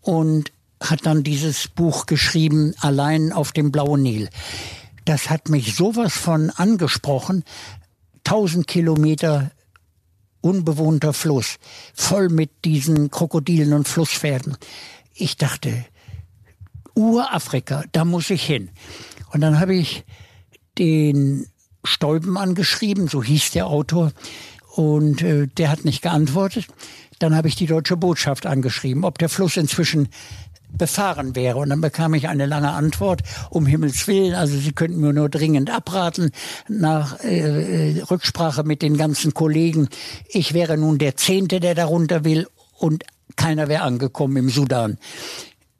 [0.00, 4.28] und hat dann dieses Buch geschrieben, allein auf dem Blauen Nil.
[5.04, 7.44] Das hat mich sowas von angesprochen.
[8.24, 9.50] Tausend Kilometer
[10.44, 11.56] unbewohnter Fluss,
[11.94, 14.56] voll mit diesen Krokodilen und Flusspferden.
[15.14, 15.86] Ich dachte,
[16.94, 18.70] Urafrika, da muss ich hin.
[19.32, 20.04] Und dann habe ich
[20.78, 21.46] den
[21.82, 24.12] Stäuben angeschrieben, so hieß der Autor,
[24.76, 26.66] und äh, der hat nicht geantwortet.
[27.20, 30.08] Dann habe ich die deutsche Botschaft angeschrieben, ob der Fluss inzwischen
[30.76, 31.58] befahren wäre.
[31.58, 35.28] Und dann bekam ich eine lange Antwort, um Himmels Willen, also Sie könnten mir nur
[35.28, 36.30] dringend abraten,
[36.68, 39.88] nach äh, Rücksprache mit den ganzen Kollegen.
[40.28, 42.46] Ich wäre nun der Zehnte, der darunter will
[42.78, 43.04] und
[43.36, 44.98] keiner wäre angekommen im Sudan.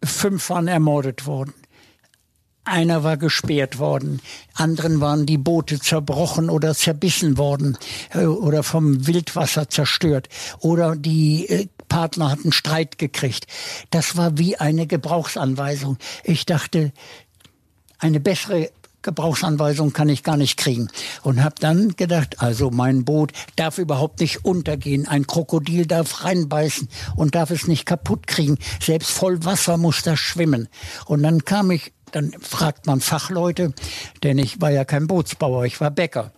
[0.02, 1.54] Fünf waren ermordet worden.
[2.66, 4.22] Einer war gesperrt worden,
[4.54, 7.76] anderen waren die Boote zerbrochen oder zerbissen worden
[8.14, 10.30] äh, oder vom Wildwasser zerstört
[10.60, 13.46] oder die Partner hatten Streit gekriegt.
[13.90, 15.96] Das war wie eine Gebrauchsanweisung.
[16.24, 16.92] Ich dachte,
[18.00, 18.70] eine bessere
[19.02, 20.88] Gebrauchsanweisung kann ich gar nicht kriegen.
[21.22, 25.06] Und habe dann gedacht, also mein Boot darf überhaupt nicht untergehen.
[25.06, 28.58] Ein Krokodil darf reinbeißen und darf es nicht kaputt kriegen.
[28.82, 30.66] Selbst voll Wasser muss das schwimmen.
[31.06, 33.72] Und dann kam ich, dann fragt man Fachleute,
[34.24, 36.32] denn ich war ja kein Bootsbauer, ich war Bäcker.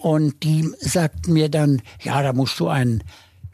[0.00, 3.04] Und die sagten mir dann, ja, da musst du einen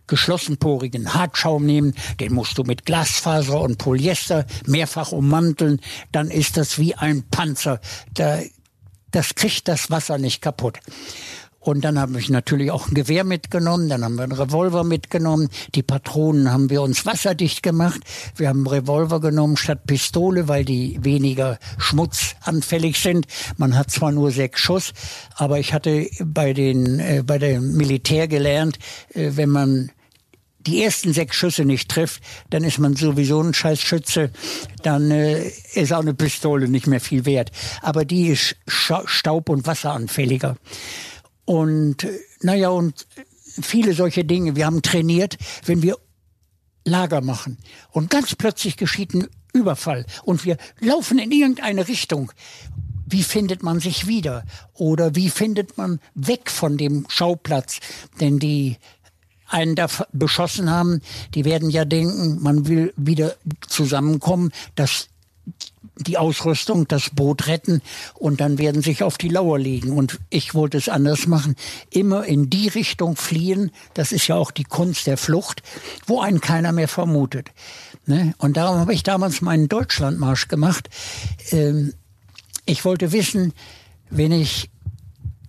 [0.07, 6.79] geschlossenporigen Hartschaum nehmen, den musst du mit Glasfaser und Polyester mehrfach ummanteln, dann ist das
[6.79, 7.81] wie ein Panzer.
[8.15, 8.41] Da,
[9.11, 10.79] das kriegt das Wasser nicht kaputt.
[11.63, 15.49] Und dann habe ich natürlich auch ein Gewehr mitgenommen, dann haben wir einen Revolver mitgenommen.
[15.77, 18.01] Die Patronen haben wir uns wasserdicht gemacht.
[18.35, 23.27] Wir haben einen Revolver genommen statt Pistole, weil die weniger schmutzanfällig sind.
[23.59, 24.93] Man hat zwar nur sechs Schuss,
[25.37, 28.79] aber ich hatte bei den äh, bei dem Militär gelernt,
[29.15, 29.93] äh, wenn man
[30.67, 34.31] die ersten sechs Schüsse nicht trifft, dann ist man sowieso ein Scheißschütze.
[34.83, 37.51] Dann äh, ist auch eine Pistole nicht mehr viel wert.
[37.83, 40.57] Aber die ist staub- und wasseranfälliger.
[41.53, 42.07] Und
[42.41, 43.07] naja, und
[43.61, 44.57] viele solche Dinge.
[44.57, 45.37] Wir haben trainiert,
[45.67, 45.99] wenn wir
[46.87, 47.59] Lager machen
[47.91, 52.33] und ganz plötzlich geschieht ein Überfall und wir laufen in irgendeine Richtung.
[53.07, 54.45] Wie findet man sich wieder?
[54.73, 57.81] Oder wie findet man weg von dem Schauplatz?
[58.19, 58.79] Denn die
[59.47, 61.03] einen da beschossen haben,
[61.35, 63.37] die werden ja denken, man will wieder
[63.69, 65.09] zusammenkommen, dass
[65.97, 67.83] die Ausrüstung, das Boot retten
[68.15, 69.93] und dann werden sich auf die Lauer legen.
[69.93, 71.57] Und ich wollte es anders machen.
[71.91, 73.71] Immer in die Richtung fliehen.
[73.95, 75.63] Das ist ja auch die Kunst der Flucht,
[76.07, 77.51] wo einen keiner mehr vermutet.
[78.07, 78.35] Ne?
[78.39, 80.89] Und darum habe ich damals meinen Deutschlandmarsch gemacht.
[81.51, 81.95] Ähm,
[82.65, 83.53] ich wollte wissen,
[84.11, 84.71] wenn ich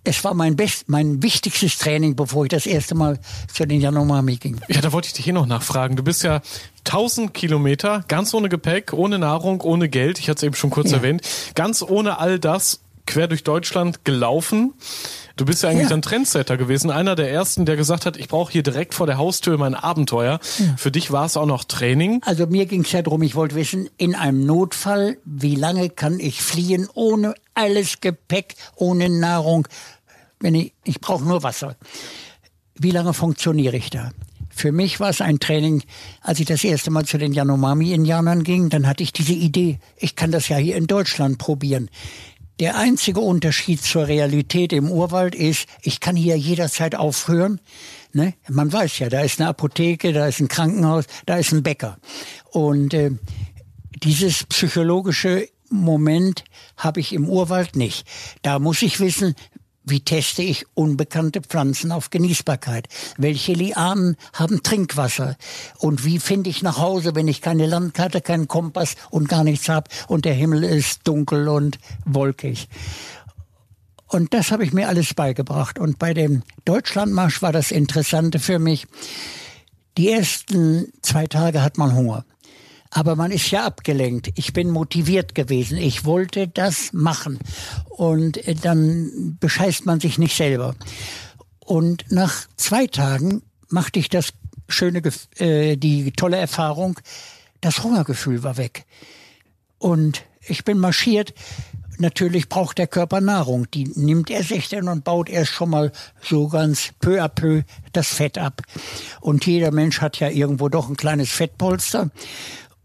[0.04, 3.18] es war mein best, mein wichtigstes Training, bevor ich das erste Mal
[3.52, 4.60] zu den Yanomami ging.
[4.68, 5.96] Ja, da wollte ich dich hier noch nachfragen.
[5.96, 6.42] Du bist ja
[6.86, 10.18] 1000 Kilometer, ganz ohne Gepäck, ohne Nahrung, ohne Geld.
[10.18, 10.98] Ich hatte es eben schon kurz ja.
[10.98, 11.22] erwähnt.
[11.54, 14.74] Ganz ohne all das quer durch Deutschland gelaufen.
[15.36, 15.96] Du bist ja eigentlich ja.
[15.96, 19.18] ein Trendsetter gewesen, einer der ersten, der gesagt hat, ich brauche hier direkt vor der
[19.18, 20.38] Haustür mein Abenteuer.
[20.58, 20.74] Ja.
[20.76, 22.20] Für dich war es auch noch Training.
[22.24, 26.20] Also mir ging es ja darum, ich wollte wissen, in einem Notfall, wie lange kann
[26.20, 29.66] ich fliehen ohne alles Gepäck, ohne Nahrung,
[30.40, 31.76] wenn ich, ich brauche nur Wasser.
[32.76, 34.12] Wie lange funktioniere ich da?
[34.54, 35.82] Für mich war es ein Training,
[36.20, 40.16] als ich das erste Mal zu den Yanomami-Indianern ging, dann hatte ich diese Idee, ich
[40.16, 41.90] kann das ja hier in Deutschland probieren.
[42.60, 47.60] Der einzige Unterschied zur Realität im Urwald ist, ich kann hier jederzeit aufhören.
[48.12, 48.34] Ne?
[48.48, 51.98] Man weiß ja, da ist eine Apotheke, da ist ein Krankenhaus, da ist ein Bäcker.
[52.52, 53.10] Und äh,
[54.04, 56.44] dieses psychologische Moment
[56.76, 58.06] habe ich im Urwald nicht.
[58.42, 59.34] Da muss ich wissen,
[59.84, 62.88] wie teste ich unbekannte Pflanzen auf Genießbarkeit?
[63.18, 65.36] Welche Lianen haben Trinkwasser?
[65.78, 69.68] Und wie finde ich nach Hause, wenn ich keine Landkarte, keinen Kompass und gar nichts
[69.68, 72.68] habe und der Himmel ist dunkel und wolkig?
[74.08, 75.78] Und das habe ich mir alles beigebracht.
[75.78, 78.86] Und bei dem Deutschlandmarsch war das Interessante für mich.
[79.98, 82.24] Die ersten zwei Tage hat man Hunger.
[82.96, 84.30] Aber man ist ja abgelenkt.
[84.36, 85.78] Ich bin motiviert gewesen.
[85.78, 87.40] Ich wollte das machen.
[87.88, 90.76] Und äh, dann bescheißt man sich nicht selber.
[91.58, 94.32] Und nach zwei Tagen machte ich das
[94.68, 95.02] schöne,
[95.38, 97.00] äh, die tolle Erfahrung,
[97.60, 98.84] das Hungergefühl war weg.
[99.78, 101.34] Und ich bin marschiert.
[101.98, 103.68] Natürlich braucht der Körper Nahrung.
[103.72, 105.90] Die nimmt er sich dann und baut erst schon mal
[106.22, 108.62] so ganz peu à peu das Fett ab.
[109.20, 112.10] Und jeder Mensch hat ja irgendwo doch ein kleines Fettpolster.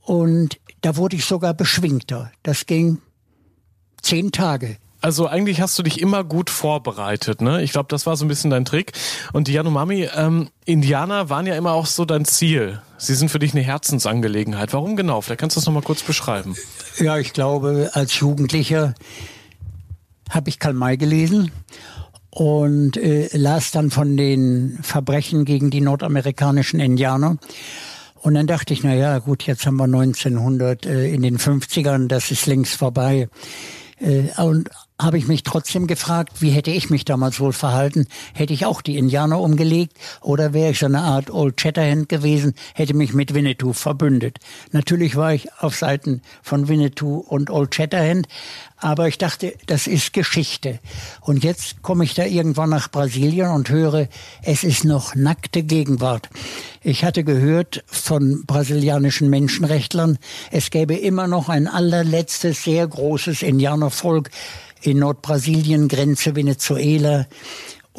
[0.10, 2.32] Und da wurde ich sogar beschwingter.
[2.42, 2.98] Das ging
[4.02, 4.78] zehn Tage.
[5.02, 7.62] Also eigentlich hast du dich immer gut vorbereitet, ne?
[7.62, 8.94] Ich glaube, das war so ein bisschen dein Trick.
[9.34, 12.82] Und die Yanomami, ähm, Indianer waren ja immer auch so dein Ziel.
[12.98, 14.74] Sie sind für dich eine Herzensangelegenheit.
[14.74, 15.22] Warum genau?
[15.22, 16.56] Vielleicht kannst du das nochmal kurz beschreiben.
[16.98, 18.96] Ja, ich glaube, als Jugendlicher
[20.32, 21.52] habe ich Karl May gelesen
[22.32, 27.38] und äh, las dann von den Verbrechen gegen die nordamerikanischen Indianer.
[28.22, 32.08] Und dann dachte ich, na ja, gut, jetzt haben wir 1900 äh, in den 50ern,
[32.08, 33.30] das ist längst vorbei.
[34.00, 38.06] Äh, und habe ich mich trotzdem gefragt, wie hätte ich mich damals wohl verhalten?
[38.34, 42.54] Hätte ich auch die Indianer umgelegt oder wäre ich so eine Art Old Shatterhand gewesen,
[42.74, 44.40] hätte mich mit Winnetou verbündet?
[44.72, 48.28] Natürlich war ich auf Seiten von Winnetou und Old Shatterhand,
[48.78, 50.80] aber ich dachte, das ist Geschichte.
[51.22, 54.08] Und jetzt komme ich da irgendwann nach Brasilien und höre,
[54.44, 56.30] es ist noch nackte Gegenwart.
[56.82, 60.18] Ich hatte gehört von brasilianischen Menschenrechtlern,
[60.52, 64.30] es gäbe immer noch ein allerletztes sehr großes Indianervolk
[64.82, 67.26] in Nordbrasilien, Grenze Venezuela.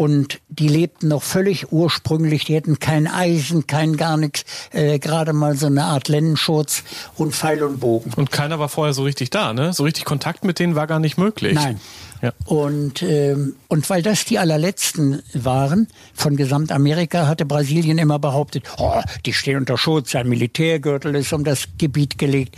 [0.01, 2.47] und die lebten noch völlig ursprünglich.
[2.47, 6.85] Die hatten kein Eisen, kein gar nichts, äh, gerade mal so eine Art Lennenschurz
[7.17, 8.11] und Pfeil und Bogen.
[8.17, 9.75] Und keiner war vorher so richtig da, ne?
[9.75, 11.53] So richtig Kontakt mit denen war gar nicht möglich.
[11.53, 11.81] Nein.
[12.23, 12.33] Ja.
[12.47, 19.01] Und, ähm, und weil das die allerletzten waren von Gesamtamerika, hatte Brasilien immer behauptet, oh,
[19.27, 22.57] die stehen unter Schutz, ein Militärgürtel ist um das Gebiet gelegt.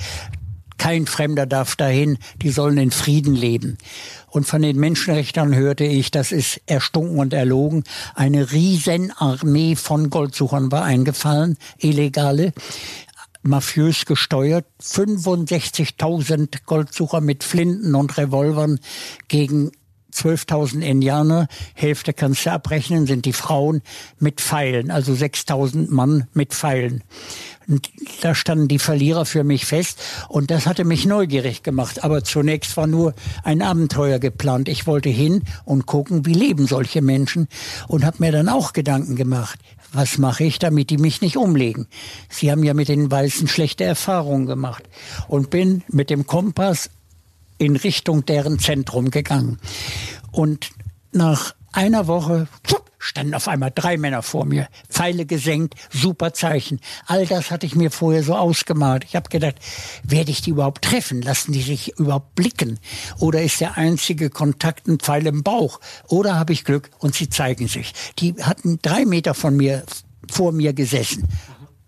[0.83, 3.79] Kein Fremder darf dahin, die sollen in Frieden leben.
[4.27, 7.85] Und von den Menschenrechtern hörte ich, das ist erstunken und erlogen.
[8.16, 12.53] Eine Riesenarmee von Goldsuchern war eingefallen, illegale
[13.42, 14.66] mafiös gesteuert.
[14.83, 18.81] 65.000 Goldsucher mit Flinten und Revolvern
[19.29, 19.71] gegen
[20.12, 23.83] 12.000 Indianer, Hälfte kannst du abrechnen, sind die Frauen
[24.18, 27.03] mit Pfeilen, also 6.000 Mann mit Pfeilen.
[27.68, 32.05] Und da standen die Verlierer für mich fest und das hatte mich neugierig gemacht.
[32.05, 34.68] Aber zunächst war nur ein Abenteuer geplant.
[34.68, 37.48] Ich wollte hin und gucken, wie leben solche Menschen
[37.88, 39.59] und habe mir dann auch Gedanken gemacht.
[39.92, 41.87] Was mache ich, damit die mich nicht umlegen?
[42.31, 44.85] Sie haben ja mit den Weißen schlechte Erfahrungen gemacht
[45.29, 46.90] und bin mit dem Kompass
[47.62, 49.59] in Richtung deren Zentrum gegangen.
[50.33, 50.70] Und
[51.12, 52.48] nach einer Woche
[52.98, 56.81] standen auf einmal drei Männer vor mir, Pfeile gesenkt, super Zeichen.
[57.07, 59.05] All das hatte ich mir vorher so ausgemalt.
[59.05, 59.57] Ich habe gedacht,
[60.03, 61.22] werde ich die überhaupt treffen?
[61.22, 62.79] Lassen die sich überhaupt blicken?
[63.18, 65.81] Oder ist der einzige Kontakt ein Pfeil im Bauch?
[66.09, 67.92] Oder habe ich Glück und sie zeigen sich?
[68.18, 69.85] Die hatten drei Meter von mir
[70.31, 71.29] vor mir gesessen.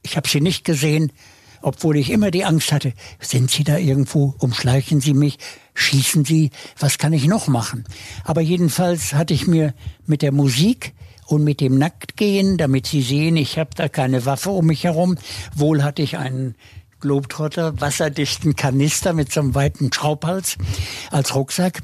[0.02, 1.12] Ich habe sie nicht gesehen,
[1.64, 5.38] obwohl ich immer die Angst hatte, sind Sie da irgendwo, umschleichen Sie mich,
[5.74, 7.84] schießen Sie, was kann ich noch machen?
[8.24, 9.74] Aber jedenfalls hatte ich mir
[10.06, 10.94] mit der Musik
[11.26, 15.16] und mit dem Nacktgehen, damit Sie sehen, ich habe da keine Waffe um mich herum,
[15.54, 16.54] wohl hatte ich einen
[17.00, 20.56] Globetrotter, wasserdichten Kanister mit so einem weiten Schraubhals
[21.10, 21.82] als Rucksack.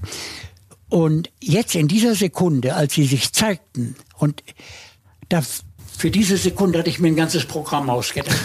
[0.89, 4.43] Und jetzt in dieser Sekunde, als sie sich zeigten, und
[5.29, 5.43] da,
[5.97, 8.37] für diese Sekunde hatte ich mir ein ganzes Programm ausgedacht.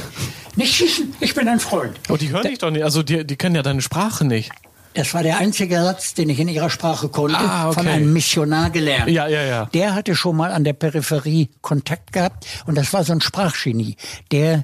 [0.55, 1.99] Nicht schießen, ich bin ein Freund.
[2.09, 2.83] Oh, die hören da, dich doch nicht.
[2.83, 4.51] Also die, die kennen ja deine Sprache nicht.
[4.95, 7.75] Das war der einzige Satz, den ich in ihrer Sprache konnte, ah, okay.
[7.75, 9.11] von einem Missionar gelernt.
[9.11, 9.65] Ja, ja, ja.
[9.65, 13.97] Der hatte schon mal an der Peripherie Kontakt gehabt und das war so ein Sprachgenie.
[14.31, 14.63] Der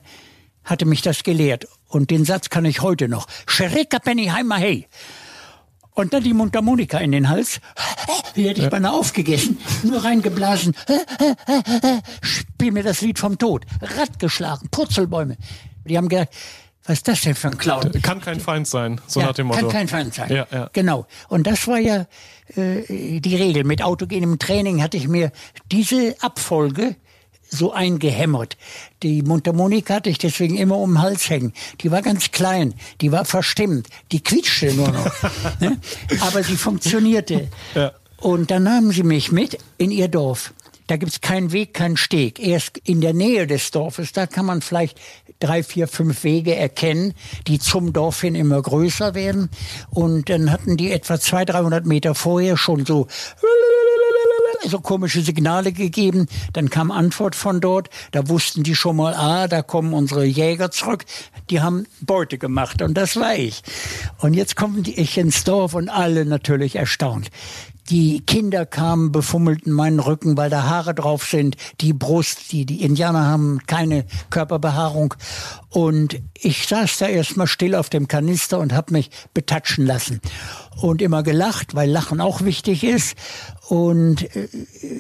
[0.64, 3.28] hatte mich das gelehrt und den Satz kann ich heute noch.
[3.46, 4.88] Shereka Penny Heimer Hey.
[5.94, 7.60] Und dann die Mundharmonika in den Hals.
[8.38, 9.60] Die hätte ich beinahe aufgegessen.
[9.84, 10.74] Nur reingeblasen.
[12.22, 13.66] Spiel mir das Lied vom Tod.
[13.82, 14.70] Rad geschlagen.
[14.72, 15.36] Purzelbäume.
[15.84, 16.30] Die haben gedacht,
[16.86, 17.92] was ist das denn für ein Clown?
[18.02, 19.62] Kann kein Feind sein, so ja, nach dem Motto.
[19.62, 20.32] Kann kein Feind sein.
[20.32, 20.70] Ja, ja.
[20.74, 21.06] Genau.
[21.28, 22.08] Und das war ja
[22.56, 23.64] äh, die Regel.
[23.64, 25.32] Mit autogenem Training hatte ich mir
[25.72, 26.96] diese Abfolge
[27.52, 28.58] so eingehämmert.
[29.04, 31.54] Die Mundharmonika hatte ich deswegen immer um den Hals hängen.
[31.82, 35.12] Die war ganz klein, die war verstimmt, die quietschte nur noch.
[35.60, 35.78] ne?
[36.22, 37.50] Aber sie funktionierte.
[37.76, 37.92] Ja.
[38.18, 40.54] Und dann nahmen sie mich mit in ihr Dorf.
[40.88, 42.40] Da gibt's keinen Weg, keinen Steg.
[42.40, 45.00] Erst in der Nähe des Dorfes, da kann man vielleicht
[45.42, 47.14] drei, vier, fünf Wege erkennen,
[47.48, 49.50] die zum Dorf hin immer größer werden.
[49.90, 53.08] Und dann hatten die etwa 200, 300 Meter vorher schon so
[54.68, 56.28] so komische Signale gegeben.
[56.54, 57.90] Dann kam Antwort von dort.
[58.12, 61.06] Da wussten die schon mal, ah, da kommen unsere Jäger zurück.
[61.50, 63.64] Die haben Beute gemacht und das war ich.
[64.20, 67.30] Und jetzt komme ich ins Dorf und alle natürlich erstaunt.
[67.90, 71.58] Die Kinder kamen, befummelten meinen Rücken, weil da Haare drauf sind.
[71.82, 75.16] Die Brust, die, die Indianer haben keine Körperbehaarung.
[75.70, 80.22] Und ich saß da erstmal still auf dem Kanister und habe mich betatschen lassen.
[80.78, 83.16] Und immer gelacht, weil Lachen auch wichtig ist.
[83.68, 84.48] Und äh,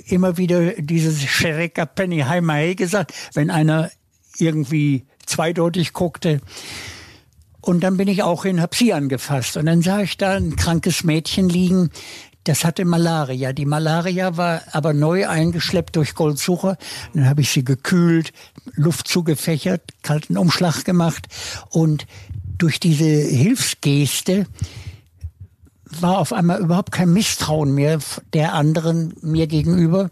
[0.07, 3.91] immer wieder dieses Shereka Penny Heimae gesagt, wenn einer
[4.37, 6.41] irgendwie zweideutig guckte.
[7.61, 9.55] Und dann bin ich auch hin, hab sie angefasst.
[9.55, 11.91] Und dann sah ich da ein krankes Mädchen liegen,
[12.43, 13.53] das hatte Malaria.
[13.53, 16.77] Die Malaria war aber neu eingeschleppt durch Goldsucher.
[17.13, 18.33] Dann habe ich sie gekühlt,
[18.73, 21.27] Luft zugefächert, kalten Umschlag gemacht
[21.69, 22.07] und
[22.57, 24.45] durch diese Hilfsgeste
[25.99, 27.99] war auf einmal überhaupt kein Misstrauen mehr
[28.33, 30.09] der anderen mir gegenüber.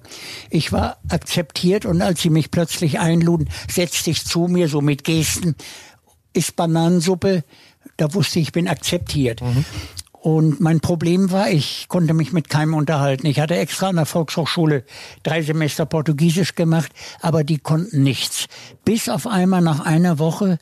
[0.50, 5.04] Ich war akzeptiert und als sie mich plötzlich einluden, setzte ich zu mir so mit
[5.04, 5.56] Gesten,
[6.34, 7.44] ist Bananensuppe,
[7.98, 9.42] da wusste ich, bin akzeptiert.
[9.42, 9.66] Mhm.
[10.22, 13.26] Und mein Problem war, ich konnte mich mit keinem unterhalten.
[13.26, 14.84] Ich hatte extra an der Volkshochschule
[15.24, 18.48] drei Semester Portugiesisch gemacht, aber die konnten nichts.
[18.84, 20.60] Bis auf einmal nach einer Woche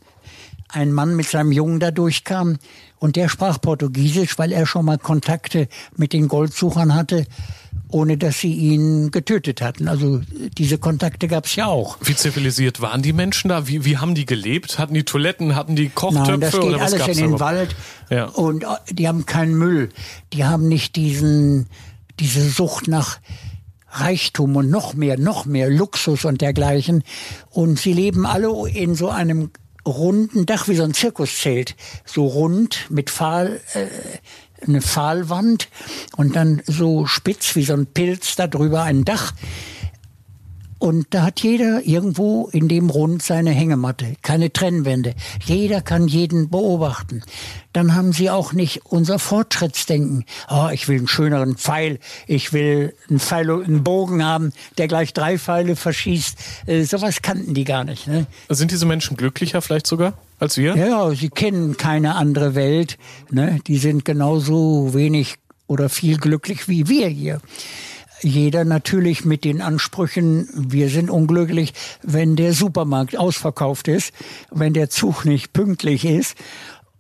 [0.70, 2.58] ein Mann mit seinem Jungen da durchkam
[3.00, 7.26] und der sprach Portugiesisch, weil er schon mal Kontakte mit den Goldsuchern hatte
[7.90, 9.88] ohne dass sie ihn getötet hatten.
[9.88, 10.22] Also
[10.58, 11.98] diese Kontakte gab es ja auch.
[12.02, 13.68] Wie zivilisiert waren die Menschen da?
[13.68, 14.78] Wie, wie haben die gelebt?
[14.78, 15.56] Hatten die Toiletten?
[15.56, 16.32] Hatten die Kochtöpfe?
[16.32, 17.40] Nein, das geht oder was alles in den da?
[17.40, 17.76] Wald
[18.10, 18.26] ja.
[18.26, 19.90] und äh, die haben keinen Müll.
[20.34, 21.68] Die haben nicht diesen
[22.20, 23.20] diese Sucht nach
[23.90, 27.04] Reichtum und noch mehr, noch mehr Luxus und dergleichen.
[27.50, 29.52] Und sie leben alle in so einem
[29.86, 33.88] runden Dach wie so ein Zirkuszelt, so rund mit Pfahl, äh,
[34.66, 35.70] eine Pfahlwand
[36.16, 39.34] und dann so spitz wie so ein Pilz darüber ein Dach.
[40.80, 45.16] Und da hat jeder irgendwo in dem Rund seine Hängematte, keine Trennwände.
[45.44, 47.24] Jeder kann jeden beobachten.
[47.74, 50.26] Dann haben sie auch nicht unser Fortschrittsdenken.
[50.50, 55.14] Oh, ich will einen schöneren Pfeil, ich will einen Pfeil einen Bogen haben, der gleich
[55.14, 56.38] drei Pfeile verschießt.
[56.68, 58.08] Äh, sowas kannten die gar nicht.
[58.08, 58.28] Ne?
[58.50, 60.76] Sind diese Menschen glücklicher vielleicht sogar als wir?
[60.76, 62.98] Ja, sie kennen keine andere Welt.
[63.32, 63.60] Ne?
[63.68, 65.36] Die sind genauso wenig
[65.68, 67.42] oder viel glücklich wie wir hier
[68.22, 74.14] jeder natürlich mit den Ansprüchen, wir sind unglücklich, wenn der Supermarkt ausverkauft ist,
[74.52, 76.36] wenn der Zug nicht pünktlich ist.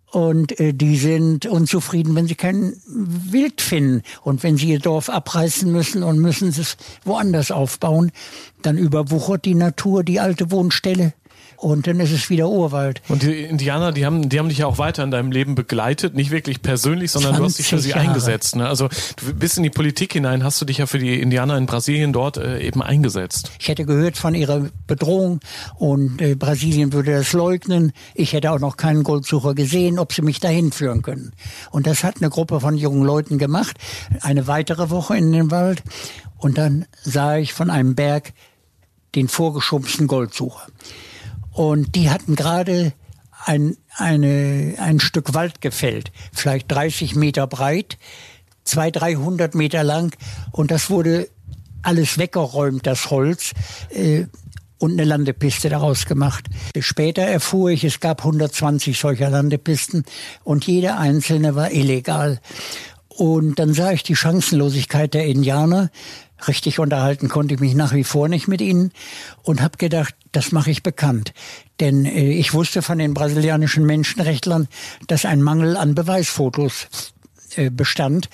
[0.09, 4.03] Und äh, die sind unzufrieden, wenn sie kein Wild finden.
[4.23, 8.11] Und wenn sie ihr Dorf abreißen müssen und müssen es woanders aufbauen,
[8.61, 11.13] dann überwuchert die Natur die alte Wohnstelle
[11.57, 13.01] und dann ist es wieder Urwald.
[13.09, 16.13] Und die Indianer, die haben, die haben dich ja auch weiter in deinem Leben begleitet,
[16.13, 18.01] nicht wirklich persönlich, sondern du hast dich für sie Jahre.
[18.01, 18.55] eingesetzt.
[18.55, 18.67] Ne?
[18.67, 21.65] Also du bist in die Politik hinein, hast du dich ja für die Indianer in
[21.65, 23.51] Brasilien dort äh, eben eingesetzt.
[23.59, 25.39] Ich hätte gehört von ihrer Bedrohung
[25.77, 27.91] und äh, Brasilien würde das leugnen.
[28.13, 31.33] Ich hätte auch noch keinen Goldsucher gesehen, ob sie mich dahin führen können.
[31.71, 33.77] Und das hat eine Gruppe von jungen Leuten gemacht.
[34.21, 35.81] Eine weitere Woche in den Wald.
[36.37, 38.33] Und dann sah ich von einem Berg
[39.15, 40.67] den vorgeschubsten Goldsucher.
[41.57, 42.93] Und die hatten gerade
[43.45, 47.97] ein, eine, ein Stück Wald gefällt, vielleicht 30 Meter breit,
[48.65, 50.15] 200, 300 Meter lang.
[50.51, 51.29] Und das wurde
[51.81, 53.53] alles weggeräumt, das Holz.
[53.89, 54.25] Äh,
[54.79, 56.45] und eine Landepiste daraus gemacht.
[56.79, 60.05] Später erfuhr ich, es gab 120 solcher Landepisten
[60.43, 62.39] und jede einzelne war illegal.
[63.07, 65.89] Und dann sah ich die Chancenlosigkeit der Indianer.
[66.47, 68.91] Richtig unterhalten konnte ich mich nach wie vor nicht mit ihnen
[69.41, 71.33] und habe gedacht, das mache ich bekannt.
[71.79, 74.67] Denn äh, ich wusste von den brasilianischen Menschenrechtlern,
[75.07, 76.87] dass ein Mangel an Beweisfotos
[77.55, 78.29] äh, bestand.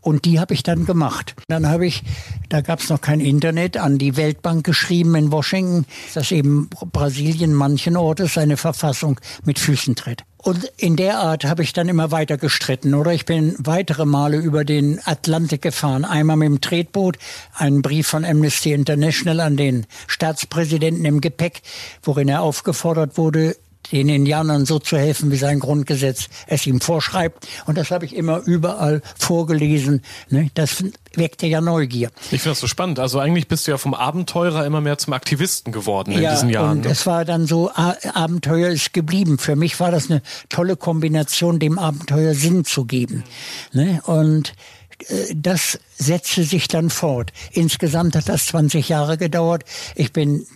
[0.00, 1.34] Und die habe ich dann gemacht.
[1.48, 2.02] Dann habe ich,
[2.48, 5.84] da gab es noch kein Internet, an die Weltbank geschrieben in Washington,
[6.14, 10.24] dass eben Brasilien manchen Ortes seine Verfassung mit Füßen tritt.
[10.42, 13.12] Und in der Art habe ich dann immer weiter gestritten, oder?
[13.12, 16.06] Ich bin weitere Male über den Atlantik gefahren.
[16.06, 17.18] Einmal mit dem Tretboot,
[17.54, 21.60] einen Brief von Amnesty International an den Staatspräsidenten im Gepäck,
[22.02, 23.54] worin er aufgefordert wurde,
[23.92, 27.46] den Indianern so zu helfen, wie sein Grundgesetz es ihm vorschreibt.
[27.66, 30.02] Und das habe ich immer überall vorgelesen.
[30.28, 30.50] Ne?
[30.54, 30.84] Das
[31.14, 32.10] weckte ja Neugier.
[32.30, 32.98] Ich finde das so spannend.
[32.98, 36.50] Also eigentlich bist du ja vom Abenteurer immer mehr zum Aktivisten geworden in ja, diesen
[36.50, 36.78] Jahren.
[36.78, 36.90] Und ne?
[36.90, 39.38] es war dann so, Abenteuer ist geblieben.
[39.38, 43.24] Für mich war das eine tolle Kombination, dem Abenteuer Sinn zu geben.
[43.72, 44.00] Ne?
[44.04, 44.52] Und
[45.08, 47.32] äh, das setzte sich dann fort.
[47.52, 49.64] Insgesamt hat das 20 Jahre gedauert.
[49.94, 50.46] Ich bin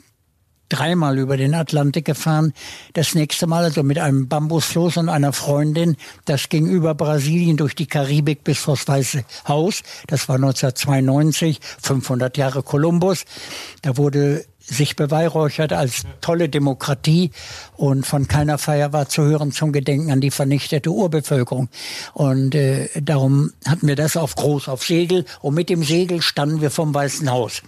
[0.69, 2.53] dreimal über den Atlantik gefahren.
[2.93, 5.97] Das nächste Mal also mit einem Bambusfloß und einer Freundin.
[6.25, 9.83] Das ging über Brasilien durch die Karibik bis vors Weiße Haus.
[10.07, 13.25] Das war 1992, 500 Jahre Kolumbus.
[13.83, 17.31] Da wurde sich beweihräuchert als tolle Demokratie
[17.77, 21.69] und von keiner Feier war zu hören zum Gedenken an die vernichtete Urbevölkerung.
[22.15, 26.61] Und äh, darum hatten wir das auf groß auf Segel und mit dem Segel standen
[26.61, 27.63] wir vom Weißen Haus.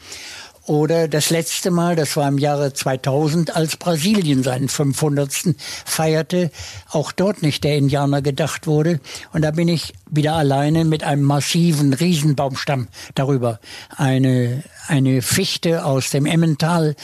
[0.67, 5.55] Oder das letzte Mal, das war im Jahre 2000, als Brasilien seinen 500.
[5.85, 6.51] feierte,
[6.91, 8.99] auch dort nicht der Indianer gedacht wurde.
[9.33, 13.61] Und da bin ich wieder alleine mit einem massiven Riesenbaumstamm darüber.
[13.97, 16.97] Eine, eine Fichte aus dem Emmental,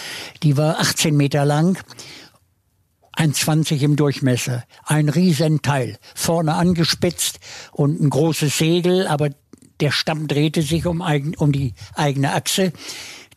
[0.42, 1.78] die war 18 Meter lang.
[3.16, 7.38] 1,20 im Durchmesser, ein Riesenteil, vorne angespitzt
[7.70, 9.28] und ein großes Segel, aber
[9.80, 12.72] der Stamm drehte sich um, eigen, um die eigene Achse.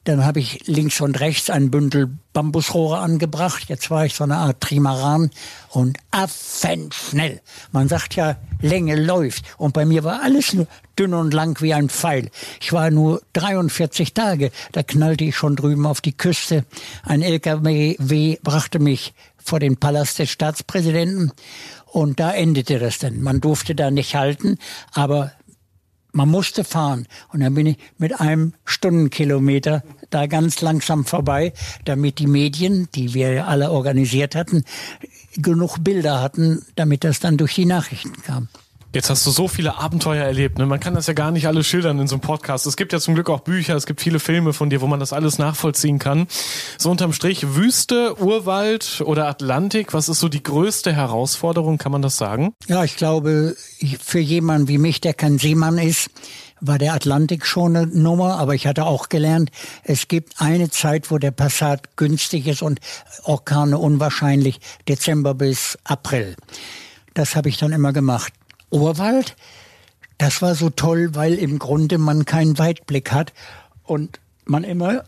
[0.05, 3.63] Dann habe ich links und rechts ein Bündel Bambusrohre angebracht.
[3.69, 5.31] Jetzt war ich so eine Art Trimaran
[5.69, 7.41] und affenschnell.
[7.71, 9.45] Man sagt ja, Länge läuft.
[9.57, 10.67] Und bei mir war alles nur
[10.99, 12.29] dünn und lang wie ein Pfeil.
[12.61, 14.51] Ich war nur 43 Tage.
[14.73, 16.65] Da knallte ich schon drüben auf die Küste.
[17.03, 21.31] Ein LKW brachte mich vor den Palast des Staatspräsidenten.
[21.85, 23.21] Und da endete das dann.
[23.21, 24.59] Man durfte da nicht halten,
[24.93, 25.31] aber
[26.15, 27.07] man musste fahren.
[27.31, 31.53] Und dann bin ich mit einem Stundenkilometer da ganz langsam vorbei,
[31.83, 34.63] damit die Medien, die wir alle organisiert hatten,
[35.35, 38.47] genug Bilder hatten, damit das dann durch die Nachrichten kam.
[38.95, 40.57] Jetzt hast du so viele Abenteuer erlebt.
[40.57, 40.65] Ne?
[40.65, 42.65] Man kann das ja gar nicht alles schildern in so einem Podcast.
[42.65, 45.01] Es gibt ja zum Glück auch Bücher, es gibt viele Filme von dir, wo man
[45.01, 46.27] das alles nachvollziehen kann.
[46.77, 52.01] So unterm Strich Wüste, Urwald oder Atlantik, was ist so die größte Herausforderung, kann man
[52.01, 52.53] das sagen?
[52.67, 53.57] Ja, ich glaube,
[53.99, 56.09] für jemanden wie mich, der kein Seemann ist,
[56.61, 59.51] war der Atlantik schon eine Nummer, aber ich hatte auch gelernt,
[59.83, 62.79] es gibt eine Zeit, wo der Passat günstig ist und
[63.23, 66.37] Orkane unwahrscheinlich, Dezember bis April.
[67.13, 68.31] Das habe ich dann immer gemacht.
[68.69, 69.35] Urwald,
[70.17, 73.33] das war so toll, weil im Grunde man keinen Weitblick hat
[73.83, 75.03] und man immer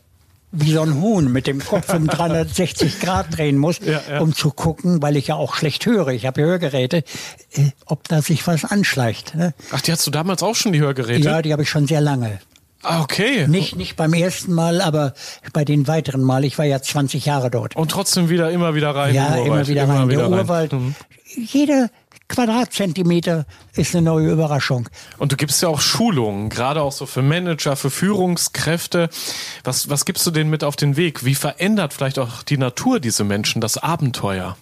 [0.52, 4.20] wie so ein Huhn mit dem Kopf um 360 Grad drehen muss, ja, ja.
[4.20, 6.10] um zu gucken, weil ich ja auch schlecht höre.
[6.10, 7.04] Ich habe Hörgeräte,
[7.52, 9.36] äh, ob da sich was anschleicht.
[9.36, 9.54] Ne?
[9.72, 11.28] Ach, die hast du damals auch schon, die Hörgeräte?
[11.28, 12.40] Ja, die habe ich schon sehr lange.
[12.84, 13.48] Ah, okay.
[13.48, 15.14] Nicht, nicht beim ersten Mal, aber
[15.52, 16.46] bei den weiteren Mal.
[16.46, 17.76] Ich war ja 20 Jahre dort.
[17.76, 19.16] Und trotzdem wieder, immer wieder rein.
[19.16, 20.04] Ja, immer wieder rein.
[20.04, 20.74] Immer wieder Der Urwald.
[20.74, 20.96] Mhm.
[21.36, 21.90] Jeder,
[22.30, 24.90] Quadratzentimeter ist eine neue Überraschung.
[25.18, 29.10] Und du gibst ja auch Schulungen, gerade auch so für Manager, für Führungskräfte.
[29.64, 31.24] Was, was gibst du denen mit auf den Weg?
[31.24, 34.58] Wie verändert vielleicht auch die Natur diese Menschen, das Abenteuer?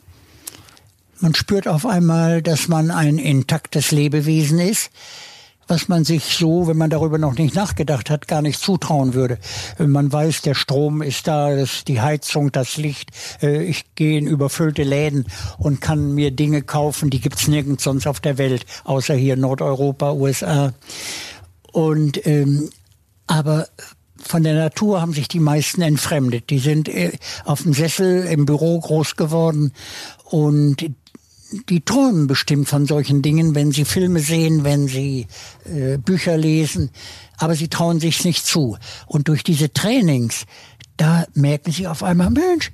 [1.19, 4.91] Man spürt auf einmal, dass man ein intaktes Lebewesen ist,
[5.67, 9.39] was man sich so, wenn man darüber noch nicht nachgedacht hat, gar nicht zutrauen würde.
[9.79, 13.11] Man weiß, der Strom ist da, das, die Heizung, das Licht.
[13.41, 15.25] Äh, ich gehe in überfüllte Läden
[15.57, 20.13] und kann mir Dinge kaufen, die gibt's nirgends sonst auf der Welt, außer hier Nordeuropa,
[20.13, 20.73] USA.
[21.71, 22.69] Und ähm,
[23.27, 23.67] aber
[24.17, 26.49] von der Natur haben sich die meisten entfremdet.
[26.49, 27.11] Die sind äh,
[27.43, 29.73] auf dem Sessel im Büro groß geworden
[30.25, 30.85] und
[31.69, 35.27] die träumen bestimmt von solchen Dingen, wenn sie Filme sehen, wenn sie
[35.65, 36.91] äh, Bücher lesen,
[37.37, 38.77] aber sie trauen sich nicht zu.
[39.05, 40.45] Und durch diese Trainings,
[40.97, 42.71] da merken sie auf einmal, Mensch,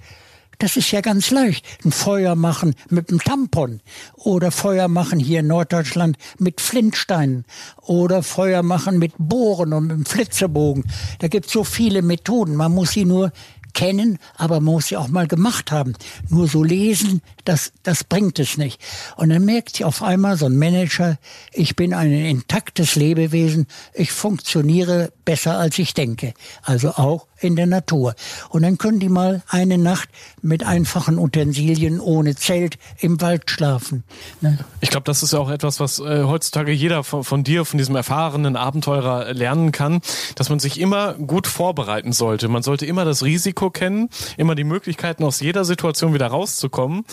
[0.62, 1.66] das ist ja ganz leicht.
[1.84, 3.82] Ein Feuer machen mit einem Tampon
[4.16, 7.46] oder Feuer machen hier in Norddeutschland mit Flintsteinen
[7.82, 10.84] oder Feuer machen mit Bohren und mit einem Flitzebogen.
[11.18, 12.56] Da gibt es so viele Methoden.
[12.56, 13.32] Man muss sie nur
[13.74, 15.94] kennen, aber man muss sie auch mal gemacht haben.
[16.30, 18.82] Nur so lesen, das, das bringt es nicht.
[19.18, 21.18] Und dann merkt sie auf einmal so ein Manager,
[21.52, 26.34] ich bin ein intaktes Lebewesen, ich funktioniere besser als ich denke.
[26.64, 28.16] Also auch in der Natur.
[28.50, 30.10] Und dann können die mal eine Nacht
[30.42, 34.04] mit einfachen Utensilien ohne Zelt im Wald schlafen.
[34.42, 34.60] Ne?
[34.80, 37.78] Ich glaube, das ist ja auch etwas, was äh, heutzutage jeder von, von, dir, von
[37.78, 40.02] diesem erfahrenen Abenteurer lernen kann,
[40.36, 42.48] dass man sich immer gut vorbereiten sollte.
[42.48, 47.04] Man sollte immer das Risiko kennen, immer die Möglichkeiten aus jeder Situation wieder rauszukommen.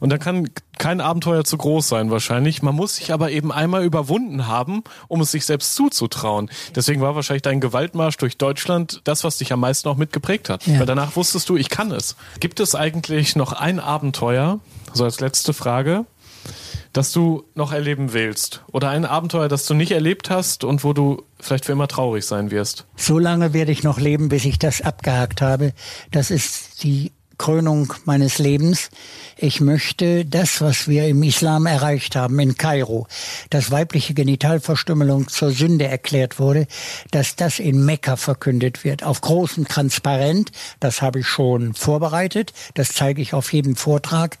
[0.00, 2.62] Und dann kann kein Abenteuer zu groß sein wahrscheinlich.
[2.62, 6.50] Man muss sich aber eben einmal überwunden haben, um es sich selbst zuzutrauen.
[6.74, 10.66] Deswegen war wahrscheinlich dein Gewaltmarsch durch Deutschland das, was dich am meisten auch mitgeprägt hat.
[10.66, 10.80] Ja.
[10.80, 12.16] Weil danach wusstest du, ich kann es.
[12.40, 14.60] Gibt es eigentlich noch ein Abenteuer,
[14.92, 16.04] so als letzte Frage,
[16.92, 18.62] das du noch erleben willst?
[18.72, 22.24] Oder ein Abenteuer, das du nicht erlebt hast und wo du vielleicht für immer traurig
[22.24, 22.86] sein wirst?
[22.96, 25.72] So lange werde ich noch leben, bis ich das abgehakt habe.
[26.10, 28.90] Das ist die Krönung meines Lebens.
[29.36, 33.06] Ich möchte das, was wir im Islam erreicht haben in Kairo,
[33.50, 36.66] dass weibliche Genitalverstümmelung zur Sünde erklärt wurde,
[37.12, 40.50] dass das in Mekka verkündet wird, auf großem Transparent.
[40.80, 42.52] Das habe ich schon vorbereitet.
[42.74, 44.38] Das zeige ich auf jedem Vortrag.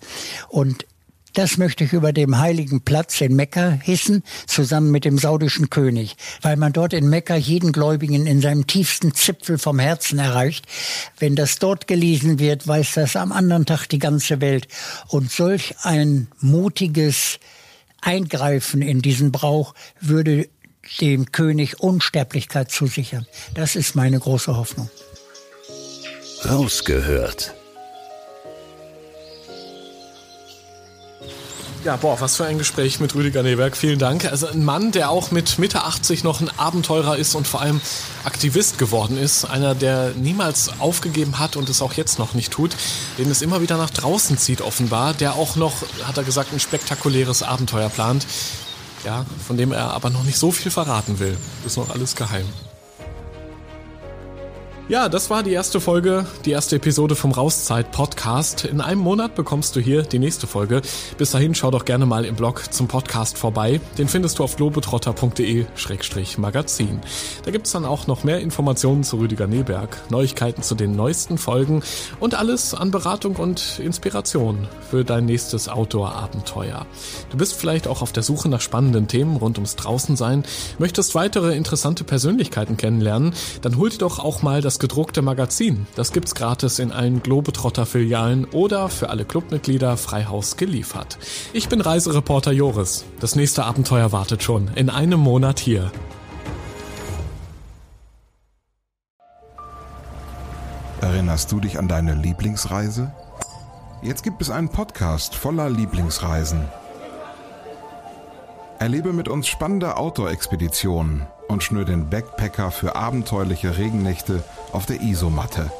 [0.48, 0.84] Und
[1.38, 6.16] das möchte ich über dem heiligen Platz in Mekka hissen, zusammen mit dem saudischen König,
[6.42, 10.66] weil man dort in Mekka jeden Gläubigen in seinem tiefsten Zipfel vom Herzen erreicht.
[11.20, 14.66] Wenn das dort gelesen wird, weiß das am anderen Tag die ganze Welt.
[15.06, 17.38] Und solch ein mutiges
[18.00, 20.48] Eingreifen in diesen Brauch würde
[21.00, 23.26] dem König Unsterblichkeit zusichern.
[23.54, 24.90] Das ist meine große Hoffnung.
[26.44, 27.54] Rausgehört
[31.88, 33.74] Ja, boah, was für ein Gespräch mit Rüdiger Neberg.
[33.74, 34.26] Vielen Dank.
[34.26, 37.80] Also ein Mann, der auch mit Mitte 80 noch ein Abenteurer ist und vor allem
[38.24, 39.46] Aktivist geworden ist.
[39.46, 42.76] Einer, der niemals aufgegeben hat und es auch jetzt noch nicht tut.
[43.16, 45.14] Den es immer wieder nach draußen zieht offenbar.
[45.14, 48.26] Der auch noch, hat er gesagt, ein spektakuläres Abenteuer plant.
[49.06, 51.38] Ja, von dem er aber noch nicht so viel verraten will.
[51.64, 52.44] Ist noch alles geheim.
[54.88, 58.64] Ja, das war die erste Folge, die erste Episode vom Rauszeit Podcast.
[58.64, 60.80] In einem Monat bekommst du hier die nächste Folge.
[61.18, 63.82] Bis dahin schau doch gerne mal im Blog zum Podcast vorbei.
[63.98, 67.00] Den findest du auf globetrotter.de-magazin.
[67.44, 71.82] Da gibt's dann auch noch mehr Informationen zu Rüdiger Neberg, Neuigkeiten zu den neuesten Folgen
[72.18, 76.86] und alles an Beratung und Inspiration für dein nächstes Outdoor-Abenteuer.
[77.28, 80.44] Du bist vielleicht auch auf der Suche nach spannenden Themen rund ums Draußensein,
[80.78, 85.88] möchtest weitere interessante Persönlichkeiten kennenlernen, dann hol dir doch auch mal das das gedruckte Magazin.
[85.96, 91.18] Das gibt's gratis in allen Globetrotter-Filialen oder für alle Clubmitglieder Freihaus geliefert.
[91.52, 93.04] Ich bin Reisereporter Joris.
[93.18, 95.90] Das nächste Abenteuer wartet schon in einem Monat hier.
[101.00, 103.12] Erinnerst du dich an deine Lieblingsreise?
[104.02, 106.60] Jetzt gibt es einen Podcast voller Lieblingsreisen.
[108.80, 115.72] Erlebe mit uns spannende Outdoor-Expeditionen und schnür den Backpacker für abenteuerliche Regennächte auf der Isomatte.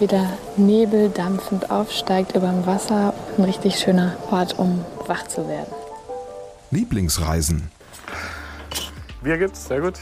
[0.00, 3.14] Wie der Nebel dampfend aufsteigt über dem Wasser.
[3.38, 5.72] Ein richtig schöner Ort, um wach zu werden.
[6.72, 7.70] Lieblingsreisen.
[9.22, 10.00] Bier gibt's, sehr gut.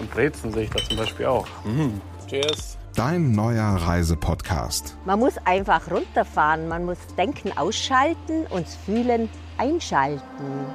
[0.00, 1.46] Und Brezen sehe ich da zum Beispiel auch.
[1.64, 2.00] Mhm.
[2.26, 2.76] Cheers.
[2.96, 4.96] Dein neuer Reisepodcast.
[5.04, 10.66] Man muss einfach runterfahren, man muss Denken ausschalten und Fühlen einschalten.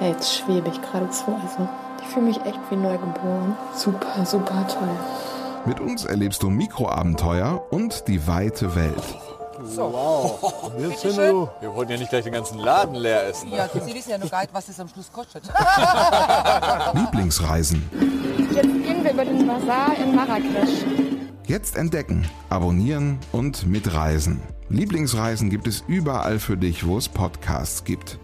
[0.00, 1.38] Ja, jetzt schwebe ich geradezu.
[1.42, 1.68] Also,
[2.00, 3.56] ich fühle mich echt wie neugeboren.
[3.74, 4.88] Super, super toll.
[5.66, 9.02] Mit uns erlebst du Mikroabenteuer und die weite Welt.
[9.62, 9.92] So.
[9.92, 10.72] Wow.
[10.78, 13.50] Jetzt sind wir, wir wollten ja nicht gleich den ganzen Laden leer essen.
[13.50, 15.44] Ja, Sie wissen ja nur gar nicht, was das am Schluss kostet.
[16.94, 17.88] Lieblingsreisen.
[18.52, 20.84] Jetzt gehen wir über den Bazar in Marrakesch.
[21.46, 24.42] Jetzt entdecken, abonnieren und mitreisen.
[24.68, 28.18] Lieblingsreisen gibt es überall für dich, wo es Podcasts gibt.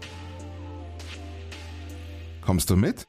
[2.41, 3.05] Kommst du mit?